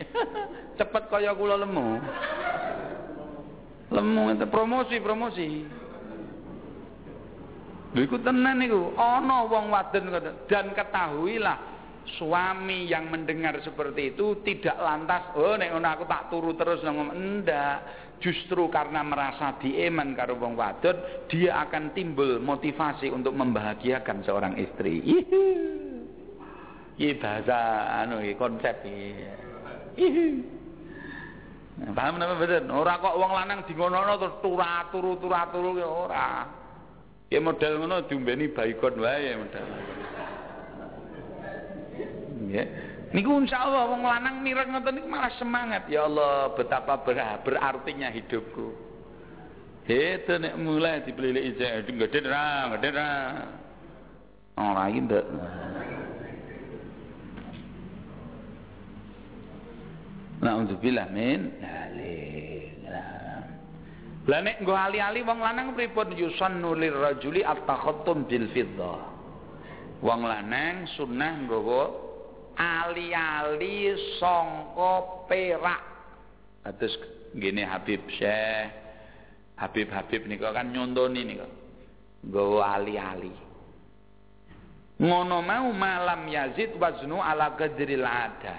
Cepet 0.79 1.03
kaya 1.11 1.35
kula 1.35 1.59
lemu. 1.59 1.99
Lemu 3.91 4.23
itu 4.31 4.47
promosi-promosi. 4.47 5.47
Lho 7.97 8.05
iku 8.05 8.21
tenan 8.21 8.61
niku, 8.61 8.93
ana 8.93 9.49
wong 9.49 9.73
wadon 9.73 10.13
dan 10.45 10.69
ketahuilah 10.77 11.57
suami 12.21 12.85
yang 12.85 13.09
mendengar 13.09 13.57
seperti 13.65 14.13
itu 14.13 14.37
tidak 14.45 14.77
lantas 14.77 15.33
oh 15.33 15.57
nek 15.57 15.73
ngono 15.73 15.89
aku 15.97 16.05
tak 16.05 16.29
turu 16.29 16.53
terus. 16.53 16.85
Ngomong 16.85 17.09
enggak 17.09 17.81
justru 18.21 18.69
karena 18.69 19.01
merasa 19.01 19.57
dieman 19.57 20.13
karo 20.13 20.37
wong 20.37 20.53
wadon 20.53 21.25
dia 21.25 21.57
akan 21.65 21.97
timbul 21.97 22.37
motivasi 22.37 23.09
untuk 23.09 23.33
membahagiakan 23.33 24.21
seorang 24.21 24.53
istri. 24.61 25.01
Iki 27.01 27.17
bahasa 27.17 27.57
anu 28.05 28.21
konsep 28.37 28.77
iki. 28.85 29.25
Paham 31.97 32.21
napa 32.21 32.37
mboten? 32.37 32.69
Ora 32.69 33.01
kok 33.01 33.17
wong 33.17 33.31
lanang 33.33 33.65
dingonono 33.65 34.21
terus 34.21 34.37
turu 34.45 35.17
turu-turu 35.17 35.81
ya 35.81 35.89
ora. 35.89 36.29
Ya 37.27 37.43
model 37.43 37.83
ngono 37.83 38.07
diombeni 38.07 38.47
baikon 38.55 38.95
wae 39.03 39.35
model. 39.35 39.65
Nggih. 42.47 42.67
Niku 43.07 43.39
insyaallah 43.39 43.83
wong 43.87 44.03
lanang 44.03 44.43
mireng 44.43 44.71
ngoten 44.71 44.99
niku 44.99 45.07
malah 45.07 45.31
semangat. 45.39 45.87
Ya 45.87 46.07
Allah, 46.07 46.51
betapa 46.55 47.03
ber 47.03 47.19
berartinya 47.43 48.11
hidupku. 48.11 48.67
Itu 49.87 50.33
nek 50.35 50.59
mulai 50.59 50.99
dipelilik 51.07 51.55
ijek, 51.55 51.87
gede 51.87 52.19
ra, 52.27 52.75
gede 52.75 52.89
ra. 52.91 53.11
Ora 54.59 54.83
iki 54.91 54.99
ndak. 55.07 55.25
Nauzubillah 60.43 61.07
min 61.15 61.55
dzalik. 61.59 62.67
Lah 64.27 64.43
nek 64.43 64.59
nggo 64.59 64.75
ali-ali 64.75 65.23
wong 65.23 65.39
lanang 65.39 65.71
pripun 65.71 66.11
yusannu 66.11 66.75
lirrajuli 66.75 67.47
at-takhattum 67.47 68.27
bil 68.27 68.51
fiddah. 68.51 69.01
Wong 70.03 70.21
lanang 70.27 70.83
sunah 70.99 71.47
nggawa 71.47 71.83
ali-ali 72.59 73.95
sangka 74.19 75.25
perak. 75.31 75.83
Kados 76.67 76.93
ngene 77.31 77.63
Habib 77.63 78.03
Syekh 78.19 78.67
Habib-habib 79.55 80.27
nika 80.27 80.51
kan 80.51 80.75
nyontoni 80.75 81.21
nika. 81.23 81.47
Nggawa 82.27 82.83
ali-ali. 82.83 83.47
ngono 84.97 85.45
mau 85.45 85.69
malam 85.77 86.25
yazid 86.25 86.73
waznu 86.81 87.21
ala 87.21 87.53
qadril 87.53 88.01
ada 88.01 88.57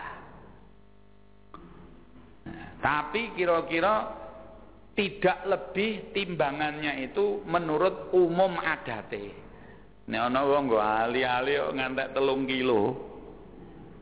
nah, 2.46 2.68
tapi 2.78 3.34
kira-kira 3.34 4.14
tidak 4.98 5.46
lebih 5.46 6.10
timbangannya 6.10 7.06
itu 7.06 7.46
menurut 7.46 8.10
umum 8.10 8.58
adate 8.58 9.30
nek 10.10 10.20
ana 10.26 10.42
wong 10.42 10.66
nggo 10.66 10.78
ali-ali 10.82 11.54
kok 11.54 11.74
ngantek 11.78 12.10
telung 12.18 12.42
kilo 12.50 12.82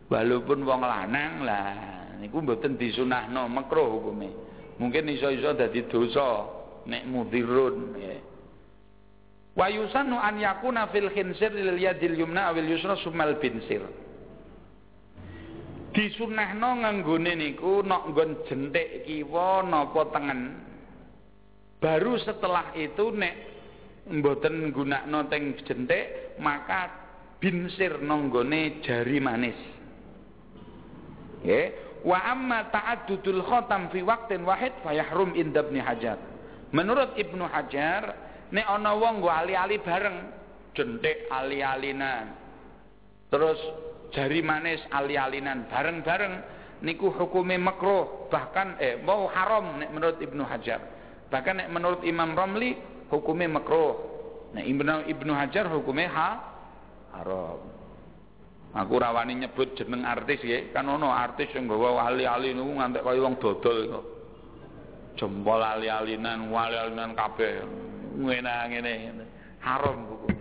walaupun 0.08 0.64
wong 0.64 0.80
lanang 0.80 1.44
lah 1.44 1.76
niku 2.16 2.40
mboten 2.40 2.80
disunahno 2.80 3.44
makruh 3.44 4.00
hukume 4.00 4.32
mungkin 4.80 5.12
iso-iso 5.12 5.52
dadi 5.52 5.84
dosa 5.84 6.48
nek 6.86 7.02
mudirun 7.04 7.76
ya. 7.98 8.16
Wa 9.56 9.72
yusannu 9.72 10.16
an 10.20 10.36
yakuna 10.36 10.88
fil 10.92 11.08
khinsir 11.10 11.50
lil 11.50 11.80
yadil 11.80 12.12
yumna 12.12 12.52
awil 12.52 12.76
yusra 12.76 12.96
sumal 13.00 13.40
binsir. 13.40 13.82
Disunahno 15.96 16.84
nganggone 16.84 17.32
niku 17.40 17.80
nok 17.80 18.12
nggon 18.12 18.30
jentik 18.46 19.08
kiwa 19.08 19.64
napa 19.64 20.12
tengen. 20.12 20.40
Baru 21.76 22.16
setelah 22.20 22.72
itu 22.72 23.12
nek 23.12 23.34
mboten 24.08 24.72
gunakno 24.72 25.26
teng 25.28 25.58
jentik 25.66 26.38
maka 26.40 26.88
binsir 27.40 28.00
nonggone 28.00 28.80
jari 28.80 29.20
manis. 29.20 29.58
Ya, 31.44 31.70
wa 32.02 32.18
amma 32.26 32.72
ta'addudul 32.72 33.44
khatam 33.44 33.92
fi 33.92 34.00
waqtin 34.02 34.42
wahid 34.42 34.72
fayahrum 34.82 35.36
inda 35.36 35.62
Ibnu 35.62 35.78
Hajar. 35.84 36.18
Menurut 36.72 37.14
Ibnu 37.14 37.44
Hajar 37.46 38.26
Nek 38.46 38.66
ana 38.66 38.94
wong 38.94 39.18
nggo 39.18 39.30
ali-ali 39.30 39.82
bareng, 39.82 40.18
jentik 40.70 41.26
ali-alinan. 41.26 42.30
Terus 43.26 43.58
jari 44.14 44.38
manis 44.38 44.78
ali-alinan 44.94 45.66
bareng-bareng 45.66 46.34
niku 46.86 47.10
hukume 47.10 47.58
makruh, 47.58 48.30
bahkan 48.30 48.78
eh 48.78 49.02
mau 49.02 49.26
haram 49.26 49.82
nek 49.82 49.90
menurut 49.90 50.18
Ibnu 50.22 50.46
Hajar. 50.46 50.78
Bahkan 51.26 51.68
menurut 51.70 52.06
Imam 52.06 52.32
Romli 52.34 52.76
hukume 53.10 53.46
makruh. 53.50 53.94
Nek 54.54 54.64
Ibnu 54.64 55.10
Ibnu 55.10 55.32
Hajar 55.34 55.66
hukume 55.68 56.06
ha 56.06 56.28
haram. 57.18 57.60
Aku 58.76 59.00
rawani 59.00 59.40
nyebut 59.40 59.72
jeneng 59.72 60.04
artis 60.04 60.44
ya, 60.44 60.68
kan 60.68 60.84
ono 60.84 61.08
artis 61.08 61.48
yang 61.56 61.64
gawa 61.64 62.12
ali-ali 62.12 62.52
niku 62.52 62.76
ngantek 62.76 63.02
kaya 63.08 63.24
wong 63.24 63.40
dodol 63.40 63.78
kok. 63.88 64.04
Jempol 65.16 65.64
ali-alinan, 65.64 66.52
ali-alinan 66.52 67.16
kabeh. 67.16 67.64
Ngene 68.20 68.52
ngene 68.68 68.92
haram 69.64 70.04
hukum. 70.12 70.32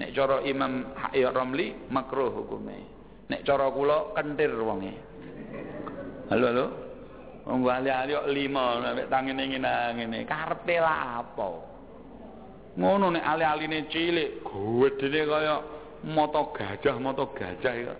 Nek 0.00 0.10
cara 0.16 0.40
Imam 0.48 0.88
Ramli 1.12 1.92
makruh 1.92 2.32
hukume 2.32 2.92
nek 3.32 3.48
cara 3.48 3.72
kula 3.72 4.12
kentir 4.12 4.52
wonge. 4.60 4.92
Halo 6.28 6.44
halo 6.52 6.66
wong 7.42 7.66
ahli-ahli 7.66 8.12
kok 8.14 8.30
lima 8.30 8.64
nek 8.94 9.10
tangene 9.10 9.42
ngene 9.50 9.72
ngene 9.98 10.18
karepe 10.26 10.78
apa 10.78 11.48
ngono 12.78 13.06
nek 13.12 13.24
ali-aline 13.26 13.90
cilik 13.90 14.46
gedene 14.46 15.20
kaya 15.26 15.56
mata 16.06 16.42
gajah 16.54 16.96
mata 17.02 17.24
gajah 17.34 17.74
ya 17.76 17.94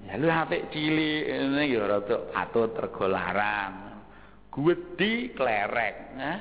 Ya 0.00 0.16
lu 0.16 0.32
apik 0.32 0.72
cilik 0.72 1.28
ngene 1.28 1.62
ya 1.68 1.84
rada 1.84 2.16
atut 2.32 2.72
rego 2.72 3.04
larang. 3.04 4.00
Gwedi 4.48 5.36
klerek. 5.36 5.96
Nah, 6.16 6.40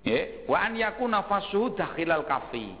Ya, 0.00 0.48
wa 0.48 0.64
an 0.64 0.80
yakuna 0.80 1.28
fasuhu 1.28 1.76
dakhilal 1.76 2.24
kafi. 2.24 2.72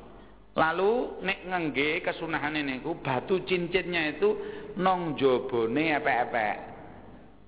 Lalu 0.56 1.20
nek 1.20 1.44
ngengge 1.46 2.00
kesunahane 2.00 2.64
niku 2.64 2.96
batu 3.04 3.44
cincinnya 3.44 4.16
itu 4.16 4.34
nong 4.76 5.18
jobone 5.18 5.96
epek-epek. 5.98 6.56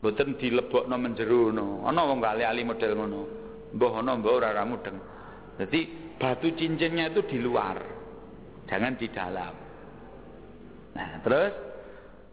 Mboten 0.03 0.35
dilebokno 0.35 0.97
menjero 0.99 1.55
ngono. 1.55 1.87
Ana 1.87 2.03
wong 2.03 2.19
ali-ali 2.27 2.67
model 2.67 2.99
ngono. 2.99 3.21
Mbah 3.71 3.93
ana 4.03 4.19
mbah 4.19 4.33
ora 4.35 4.49
ora 4.51 4.67
mudeng. 4.67 4.99
Jadi 5.63 5.81
batu 6.19 6.51
cincinnya 6.59 7.07
itu 7.15 7.23
di 7.31 7.39
luar. 7.39 7.79
Jangan 8.67 8.99
di 8.99 9.07
dalam. 9.15 9.55
Nah, 10.93 11.23
terus 11.23 11.55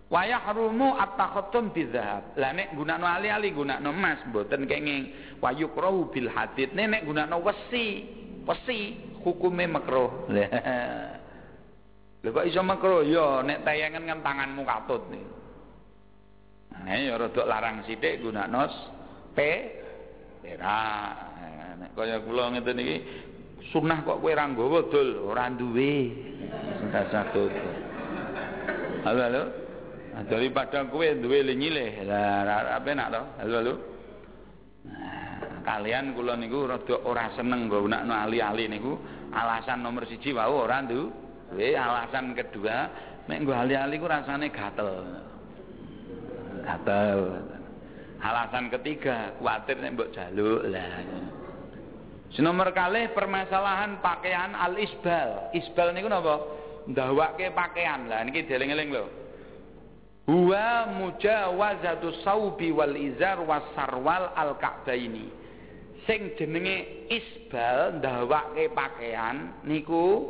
wa 0.10 0.26
yahrumu 0.26 0.98
at-takhattum 0.98 1.70
bidzahab. 1.70 2.34
Lah 2.42 2.52
nek 2.58 2.74
gunakno 2.74 3.06
ali-ali 3.06 3.54
gunakno 3.54 3.94
emas 3.94 4.26
mboten 4.26 4.66
kenging 4.66 5.38
wa 5.38 5.54
yukrahu 5.54 6.10
bil 6.10 6.26
hadid. 6.34 6.74
Nek 6.74 7.06
gunakno 7.06 7.38
wesi, 7.46 8.08
wesi 8.50 8.98
hukume 9.22 9.70
makruh. 9.70 10.26
Lha 12.20 12.36
kok 12.36 12.48
iso 12.52 12.60
makruh? 12.60 13.08
Ya 13.08 13.40
nek 13.48 13.64
tayangan 13.64 14.04
kan 14.04 14.20
tanganmu 14.20 14.62
katut 14.68 15.04
nih. 15.08 15.24
Nah, 16.80 16.96
ya 16.96 17.16
rada 17.16 17.44
larang 17.48 17.84
sithik 17.88 18.20
gunakno 18.20 18.68
P 19.32 19.40
perak. 20.44 21.12
Nek 21.80 21.92
kaya 21.96 22.20
kula 22.20 22.52
ngeten 22.52 22.84
iki 22.84 22.96
sunah 23.72 24.04
kok 24.04 24.20
kowe 24.20 24.32
ra 24.36 24.52
nggawa 24.52 24.80
dul, 24.92 25.10
ora 25.32 25.48
duwe. 25.48 26.12
Satu. 26.92 27.48
Halo 29.08 29.22
halo. 29.24 29.44
Nah, 30.10 30.24
daripada 30.28 30.84
kue 30.92 31.16
duwe 31.16 31.48
nyileh 31.48 32.04
lah 32.04 32.76
apa 32.76 32.92
nak 32.92 33.08
to 33.14 33.22
halo 33.40 33.56
halo 33.62 33.74
nah, 34.84 35.64
kalian 35.64 36.12
kula 36.18 36.34
niku 36.36 36.66
rada 36.66 36.96
ora 37.06 37.32
seneng 37.38 37.70
nggo 37.70 37.88
nakno 37.88 38.12
ahli-ahli 38.12 38.68
niku 38.68 38.98
alasan 39.32 39.80
nomor 39.80 40.10
siji 40.10 40.34
wau 40.36 40.66
ora 40.66 40.84
duwe 40.84 41.29
alasan 41.58 42.38
kedua 42.38 42.78
nek 43.26 43.38
nggo 43.42 43.54
ahli-ahli 43.54 43.96
ku 43.98 44.08
rasane 44.10 44.48
gatel 44.54 45.06
gatel 46.66 47.20
alasan 48.22 48.70
ketiga 48.70 49.34
kuatir 49.42 49.78
nek 49.82 49.94
mbok 49.98 50.12
jaluk 50.14 50.66
lah 50.70 51.02
Nomor 52.40 52.72
kalih 52.72 53.10
permasalahan 53.18 54.00
pakaian 54.06 54.54
al 54.54 54.78
isbal. 54.78 55.50
Isbal 55.50 55.92
niku 55.92 56.08
napa? 56.08 56.38
Ndawake 56.86 57.52
pakaian. 57.58 58.06
Lah 58.06 58.22
niki 58.22 58.46
dieling-eling 58.46 58.94
lho 58.94 59.10
huwa 60.30 60.86
mujawazatu 60.86 62.14
saubi 62.22 62.70
wal 62.70 62.94
izar 62.94 63.42
was 63.42 63.66
sarwal 63.74 64.30
al 64.38 64.54
ka'baini 64.62 65.26
sing 66.06 66.38
jenenge 66.38 67.10
isbal 67.10 67.98
ndawake 67.98 68.70
pakaian 68.78 69.58
niku 69.66 70.30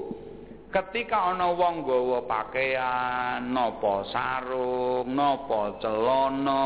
ketika 0.69 1.33
ana 1.33 1.49
wong 1.49 1.81
nggawa 1.81 2.29
pakaian 2.29 3.41
napa 3.49 4.05
sarung 4.13 5.09
napa 5.17 5.81
celana 5.81 6.63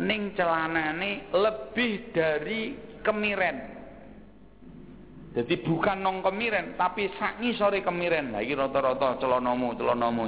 ning 0.00 0.32
celanane 0.32 1.28
lebih 1.36 2.16
dari 2.16 2.62
kemiren. 3.04 3.58
Jadi 5.32 5.64
bukan 5.64 6.00
nong 6.00 6.20
kemiren 6.20 6.76
tapi 6.76 7.08
sak 7.16 7.40
ngisore 7.40 7.80
kemiren. 7.84 8.36
Lha 8.36 8.44
iki 8.44 8.52
rata-rata 8.56 9.16
celanamu 9.20 9.76
celanamu 9.76 10.24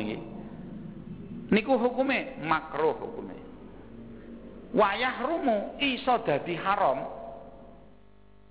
niku 1.52 1.74
hukume? 1.76 2.40
Makruh 2.40 2.96
hukume. 2.96 3.36
Wayah 4.72 5.16
rumu 5.22 5.76
iso 5.80 6.18
dadi 6.24 6.56
haram. 6.56 6.98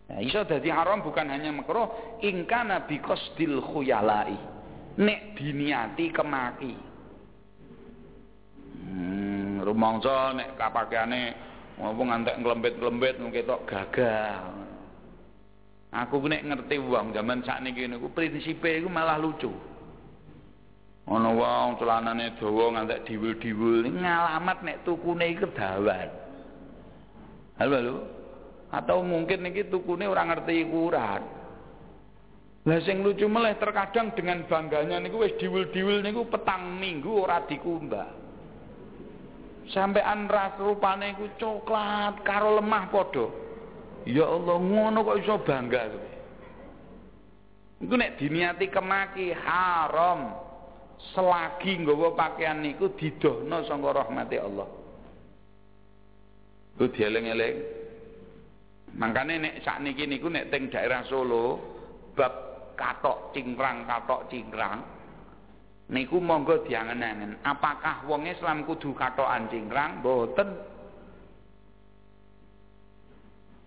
Nah, 0.04 0.20
iso 0.22 0.46
dadi 0.46 0.70
haram 0.70 1.02
bukan 1.02 1.26
hanya 1.30 1.50
makruh. 1.52 2.22
Ingkana 2.22 2.86
biqasdil 2.86 3.60
khuyalai 3.60 4.53
nek 4.98 5.34
diniati 5.38 6.14
kemaki. 6.14 6.74
Hmm, 8.84 9.64
rumangsa 9.66 10.36
nek 10.38 10.54
kapakeane 10.60 11.22
ngopo 11.80 12.02
ngantek 12.06 12.38
nglembet-nglembet 12.42 13.16
ketok 13.34 13.66
gagah 13.66 14.46
aku 15.94 16.26
nek 16.26 16.46
ngerti 16.46 16.82
wong 16.82 17.14
zaman 17.14 17.46
sakniki 17.46 17.86
niku 17.86 18.10
prinsipe 18.10 18.82
iku 18.82 18.90
malah 18.90 19.22
lucu. 19.22 19.54
Ana 21.04 21.30
wong 21.36 21.78
celanane 21.78 22.34
dawa 22.40 22.80
ngantek 22.80 23.06
diwul-diwul 23.06 23.94
ngalamat 23.94 24.58
nek 24.66 24.82
tukune 24.86 25.26
iki 25.34 25.46
kedawan. 25.46 26.10
Halo 27.62 27.74
halo. 27.78 27.96
Atau 28.74 29.06
mungkin 29.06 29.46
niki 29.46 29.70
tukune 29.70 30.10
ora 30.10 30.26
ngerti 30.26 30.66
ukuran 30.66 31.43
lah 32.64 32.80
sing 32.88 33.04
lucu 33.04 33.28
meleh 33.28 33.60
terkadang 33.60 34.16
dengan 34.16 34.48
bangganya 34.48 35.00
niku 35.04 35.24
wis 35.24 35.36
diwul-diwul 35.36 36.00
niku 36.00 36.24
petang 36.32 36.80
minggu 36.80 37.12
ora 37.12 37.44
dikumbah 37.44 38.08
sampean 39.72 40.32
ras 40.32 40.56
rupane 40.60 41.12
iku 41.16 41.28
coklat 41.36 42.24
karo 42.24 42.60
lemah 42.64 42.88
padha 42.88 43.28
ya 44.08 44.24
Allah 44.28 44.56
ngono 44.64 45.04
kok 45.04 45.20
iso 45.20 45.36
bangga 45.44 45.82
iku 47.84 47.96
nek 48.00 48.16
diniati 48.16 48.72
kemaki 48.72 49.36
haram 49.36 50.44
selagi 51.12 51.84
nggawa 51.84 52.16
pakaian 52.16 52.64
niku 52.64 52.96
didohno 52.96 53.68
sangka 53.68 53.92
rahmati 53.92 54.38
Allah. 54.40 54.68
Ku 56.80 56.88
dieling-eling. 56.88 57.58
Mangkane 58.96 59.42
nek 59.42 59.56
sakniki 59.66 60.08
niku 60.08 60.32
nek 60.32 60.48
teng 60.54 60.70
daerah 60.72 61.04
Solo 61.10 61.60
bab 62.14 62.53
katok 62.74 63.32
cingkrang 63.34 63.86
katok 63.88 64.30
cingkrang 64.30 64.84
niku 65.92 66.18
monggo 66.18 66.64
diangen-angen 66.64 67.40
apakah 67.44 68.08
wong 68.08 68.26
Islam 68.26 68.64
kudu 68.64 68.96
katokan 68.96 69.52
cingkrang 69.52 70.00
mboten 70.00 70.74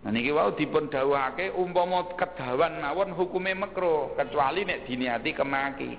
Nah 0.07 0.15
niki 0.15 0.31
wau 0.31 0.55
dipun 0.55 0.87
dawuhake 0.87 1.51
umpama 1.59 2.07
kedawan 2.15 2.79
mawon 2.79 3.11
hukume 3.11 3.59
makruh 3.59 4.15
kecuali 4.15 4.63
nek 4.63 4.87
diniati 4.87 5.35
kemaki. 5.35 5.99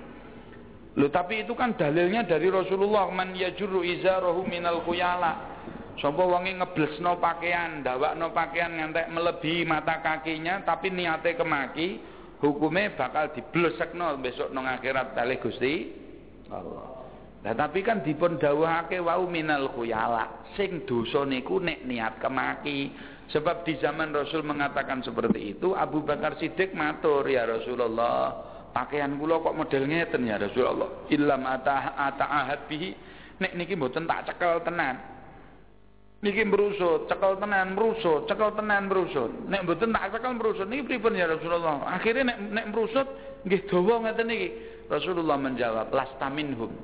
Lho 0.96 1.12
tapi 1.12 1.44
itu 1.44 1.52
kan 1.52 1.76
dalilnya 1.76 2.24
dari 2.24 2.48
Rasulullah 2.48 3.12
man 3.12 3.36
yajurru 3.36 3.84
izarahu 3.84 4.48
minal 4.48 4.80
khuyala. 4.88 5.60
Sapa 6.00 6.24
wonge 6.24 6.56
ngeblesno 6.56 7.20
pakaian, 7.20 7.84
ndawakno 7.84 8.32
pakaian 8.32 8.80
ngantek 8.80 9.12
melebihi 9.12 9.68
mata 9.68 10.00
kakinya 10.00 10.64
tapi 10.64 10.88
niate 10.88 11.36
kemaki, 11.36 12.00
hukume 12.38 12.94
bakal 12.94 13.34
diblesekno 13.34 14.18
besok 14.22 14.54
nang 14.54 14.66
akhirat 14.66 15.14
kali 15.14 15.36
Gusti 15.42 15.74
Allah. 16.48 16.98
Nah, 17.38 17.54
tapi 17.54 17.86
kan 17.86 18.02
dipun 18.02 18.34
dawuhake 18.34 18.98
wau 18.98 19.30
minal 19.30 19.70
khuyala. 19.70 20.42
Sing 20.58 20.82
dosa 20.90 21.22
niku 21.22 21.62
nek 21.62 21.86
niat 21.86 22.18
kemaki. 22.18 22.90
Sebab 23.28 23.62
di 23.62 23.76
zaman 23.78 24.10
Rasul 24.10 24.40
mengatakan 24.40 25.04
seperti 25.04 25.52
itu, 25.54 25.76
Abu 25.76 26.00
Bakar 26.00 26.40
Siddiq 26.40 26.72
matur, 26.72 27.28
"Ya 27.28 27.44
Rasulullah, 27.44 28.32
pakaian 28.72 29.20
kula 29.20 29.44
kok 29.44 29.52
model 29.52 29.84
ngeten 29.84 30.24
ya 30.24 30.40
Rasulullah. 30.40 31.06
Illam 31.12 31.44
ata 31.44 32.24
ahad 32.24 32.64
bihi, 32.66 32.96
nek 33.38 33.52
niki 33.52 33.76
mboten 33.76 34.08
tak 34.08 34.32
cekel 34.32 34.64
tenan." 34.64 35.17
Niki 36.18 36.42
merusut, 36.42 37.06
cekel 37.06 37.38
tenan 37.38 37.78
merusut, 37.78 38.26
cekel 38.26 38.50
tenan 38.58 38.90
merusut. 38.90 39.30
Nek 39.46 39.62
mboten 39.62 39.94
tak 39.94 40.18
cekel 40.18 40.34
merusut 40.34 40.66
niki 40.66 40.82
pripun 40.82 41.14
ya 41.14 41.30
Rasulullah? 41.30 41.86
Akhirnya 41.86 42.34
nek 42.34 42.38
nek 42.58 42.66
merusut 42.74 43.06
nggih 43.46 43.62
dawa 43.70 43.94
ngeten 44.02 44.26
niki. 44.26 44.48
Rasulullah 44.90 45.38
menjawab, 45.38 45.94
"Lastaminhum." 45.94 46.74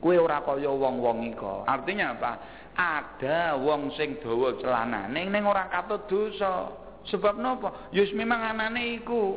Kue 0.00 0.16
ora 0.16 0.40
kaya 0.40 0.72
wong-wong 0.72 1.28
iko. 1.32 1.64
Artinya 1.68 2.16
apa? 2.16 2.32
ada 2.80 3.58
wong 3.60 3.92
sing 3.98 4.16
dawa 4.24 4.56
celanane 4.56 5.28
ning 5.28 5.44
ora 5.44 5.68
katut 5.68 6.08
dosa. 6.08 6.72
Sebab 7.00 7.40
napa? 7.40 7.92
Ya 7.96 8.04
memang 8.12 8.40
anane 8.40 9.00
iku. 9.00 9.36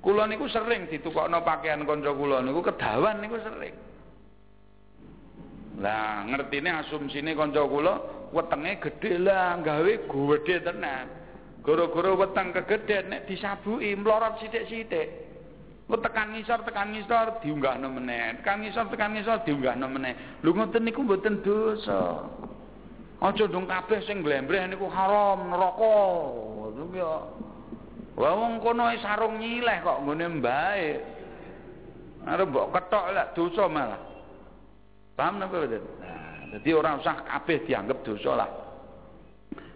Kula 0.00 0.24
niku 0.24 0.48
sering 0.48 0.88
ditukokno 0.88 1.44
pakaian 1.44 1.84
kanca 1.84 2.16
kula 2.16 2.40
niku 2.40 2.64
kedawan 2.64 3.20
niku 3.20 3.36
sering. 3.44 3.76
Lah 5.78 6.26
ngertine 6.26 6.74
asumsine 6.82 7.38
kanca 7.38 7.62
kula 7.62 7.94
wetenge 8.34 8.82
gedhe 8.82 9.22
lah 9.22 9.62
gawe 9.62 9.92
gedhe 10.10 10.56
tenan. 10.66 11.06
Gara-gara 11.60 12.10
weteng 12.16 12.56
kegedhen 12.56 13.12
nek 13.12 13.28
disabuki 13.28 13.92
mlorot 13.94 14.40
sithik-sithik. 14.40 15.28
Tekan 15.90 16.32
ngisor 16.32 16.62
tekan 16.62 16.94
ngisor 16.94 17.42
diunggahno 17.42 17.90
meneh. 17.90 18.38
Tekan 18.40 18.62
ngisor 18.62 18.86
tekan 18.88 19.12
ngisor 19.12 19.42
diunggahno 19.42 19.86
meneh. 19.90 20.14
Lho 20.40 20.54
ngoten 20.54 20.86
niku 20.86 21.02
mboten 21.02 21.42
dosa. 21.42 22.24
Aja 23.20 23.44
dong 23.50 23.68
kabeh 23.68 24.00
sing 24.08 24.24
glembreh 24.24 24.64
niku 24.70 24.88
haram 24.88 25.50
neraka. 25.50 25.98
Ya. 26.96 27.12
Wah 28.16 28.32
wong 28.38 28.62
kono 28.64 28.88
sarung 29.02 29.42
nyileh 29.42 29.82
kok 29.84 30.00
nggone 30.06 30.26
mbae. 30.40 30.86
Arep 32.24 32.46
mbok 32.48 32.70
ketok 32.72 33.04
lek 33.12 33.28
dosa 33.36 33.64
malah. 33.68 34.09
Paham 35.20 35.36
napa 35.36 35.60
mboten? 35.60 35.84
Nah, 36.00 36.56
dadi 36.56 36.70
ora 36.72 36.96
usah 36.96 37.20
kabeh 37.28 37.68
dianggap 37.68 38.00
dosa 38.00 38.40
lah. 38.40 38.50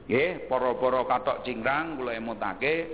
Nggih, 0.08 0.48
para-para 0.48 1.04
katok 1.04 1.44
cingkrang 1.44 2.00
kula 2.00 2.16
emutake 2.16 2.88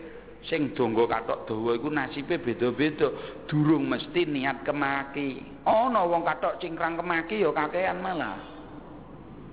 sing 0.51 0.75
donggo 0.75 1.07
katok 1.07 1.47
dawa 1.47 1.79
iku 1.79 1.95
nasibe 1.95 2.43
beda-beda. 2.43 3.07
Durung 3.47 3.87
mesti 3.87 4.27
niat 4.27 4.67
kemaki. 4.67 5.63
Ana 5.63 6.03
wong 6.03 6.27
katok 6.27 6.59
cingkrang 6.59 6.99
kemaki 6.99 7.39
ya 7.39 7.55
kakean 7.55 8.03
malah. 8.03 8.43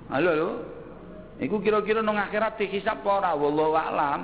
Halo 0.10 0.32
lho. 0.34 0.50
Iku 1.38 1.62
kira-kira 1.62 2.02
nang 2.02 2.18
akhirat 2.18 2.58
dihisab 2.58 3.06
apa 3.06 3.10
ora? 3.14 3.32
Wallahu 3.38 3.78
alam. 3.78 4.22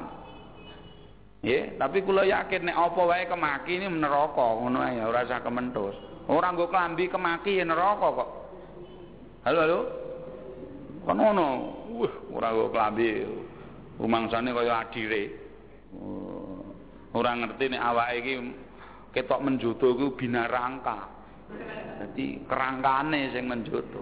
Ya 1.46 1.78
tapi 1.78 2.02
kula 2.02 2.26
yakin 2.26 2.74
nek 2.74 2.78
apa 2.90 3.02
wae 3.06 3.30
kemaki 3.30 3.78
ini 3.78 3.86
neraka 3.86 4.58
ngono 4.58 4.82
ae 4.82 4.98
ora 4.98 5.30
usah 5.30 5.46
kementus. 5.46 5.94
Ora 6.26 6.50
nggo 6.50 6.74
klambi 6.74 7.06
kemaki 7.06 7.62
ya 7.62 7.70
neraka 7.70 8.10
kok 8.10 8.43
halo 9.44 9.58
halo 9.60 9.80
kan 11.04 11.20
ngono 11.20 11.46
wah 12.00 12.14
ora 12.32 12.50
nggo 12.56 12.72
klambi 12.72 13.08
rumangsane 14.00 14.50
kaya 14.54 14.88
adire. 14.88 15.24
Orang 17.14 17.46
ngerti 17.46 17.70
nih 17.70 17.82
awak 17.82 18.10
iki 18.18 18.34
ketok 19.14 19.44
menjoto 19.46 19.94
iku 19.94 20.18
binarangka. 20.18 21.14
Jadi 22.02 22.42
kerangkane 22.50 23.30
sing 23.30 23.46
menjoto. 23.46 24.02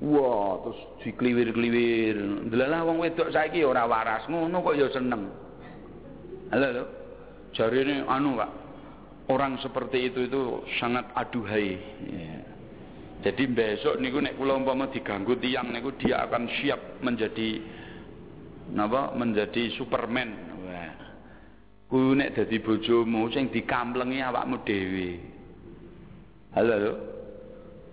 Wah, 0.00 0.56
terus 0.64 0.80
dikliwir-kliwir. 1.04 2.48
Delalah 2.48 2.88
wong 2.88 3.04
wedok 3.04 3.28
saiki 3.28 3.60
ora 3.60 3.84
waras 3.84 4.24
ngono 4.32 4.64
kok 4.64 4.76
ya 4.80 4.88
seneng. 4.88 5.28
Halo, 6.48 6.66
halo. 6.72 6.84
Jarine 7.52 8.08
anu, 8.08 8.40
Pak. 8.40 8.50
Orang 9.28 9.60
seperti 9.60 10.08
itu 10.08 10.24
itu 10.24 10.64
sangat 10.80 11.04
aduhai. 11.12 11.76
Ya. 12.08 12.49
Jadi 13.20 13.44
besok 13.52 14.00
niku 14.00 14.20
nek 14.24 14.40
kula 14.40 14.56
umpama 14.56 14.88
diganggu 14.88 15.36
tiang 15.36 15.68
niku 15.68 15.92
dia 16.00 16.24
akan 16.24 16.48
siap 16.56 17.04
menjadi 17.04 17.60
napa? 18.72 19.12
Menjadi 19.12 19.76
Superman 19.76 20.50
Kuwi 21.90 22.22
nek 22.22 22.38
dadi 22.38 22.62
bojomu 22.62 23.26
sing 23.34 23.50
dikamplengi 23.50 24.22
awakmu 24.22 24.62
dhewe. 24.62 25.18
Halo 26.54 26.74
lho. 26.78 26.94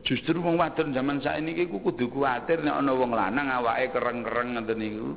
Justru 0.06 0.38
wong 0.38 0.62
wadon 0.62 0.94
zaman 0.94 1.18
saiki 1.18 1.66
ku 1.66 1.82
kudu 1.82 2.06
kuwatir 2.14 2.62
nek 2.62 2.78
ana 2.78 2.94
wong 2.94 3.18
lanang 3.18 3.50
awake 3.50 3.90
kereng-kereng 3.90 4.54
ngoten 4.54 4.78
niku. 4.78 5.10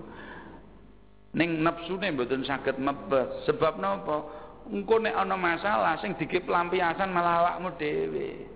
Ning 1.37 1.61
nepsune 1.61 2.09
mboten 2.09 2.41
saged 2.49 2.81
mebet. 2.81 3.45
Sebab 3.45 3.77
napa? 3.85 4.25
Engko 4.73 4.97
nek 4.97 5.13
ana 5.13 5.37
masalah 5.37 6.01
sing 6.01 6.17
dikip 6.17 6.49
lampiasan 6.49 7.13
malah 7.13 7.45
awakmu 7.45 7.77
dhewe. 7.77 8.49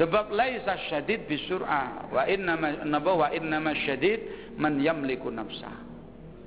Sebab 0.00 0.32
laisa 0.32 0.80
syadid 0.88 1.28
bisur'ah 1.28 2.08
wa 2.08 2.24
inna 2.24 2.56
ma 2.56 2.72
wa 3.04 3.28
inna 3.28 3.60
syadid 3.84 4.56
man 4.56 4.80
yamliku 4.80 5.28
nafsah. 5.28 5.76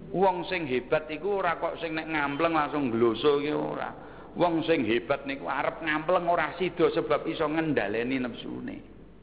Wong 0.09 0.49
sing 0.49 0.65
hebat 0.65 1.05
iku 1.13 1.37
ora 1.37 1.61
kok 1.61 1.77
sing 1.77 1.93
nek 1.93 2.09
langsung 2.41 2.89
gloso 2.89 3.37
iki 3.37 3.53
ora. 3.53 3.93
Wong 4.33 4.65
sing 4.65 4.81
hebat 4.89 5.29
niku 5.29 5.45
arep 5.45 5.85
ngampleng 5.85 6.25
ora 6.25 6.57
sida 6.57 6.89
sebab 6.89 7.29
iso 7.29 7.45
ngendhaleni 7.45 8.17
nepsune. 8.17 8.92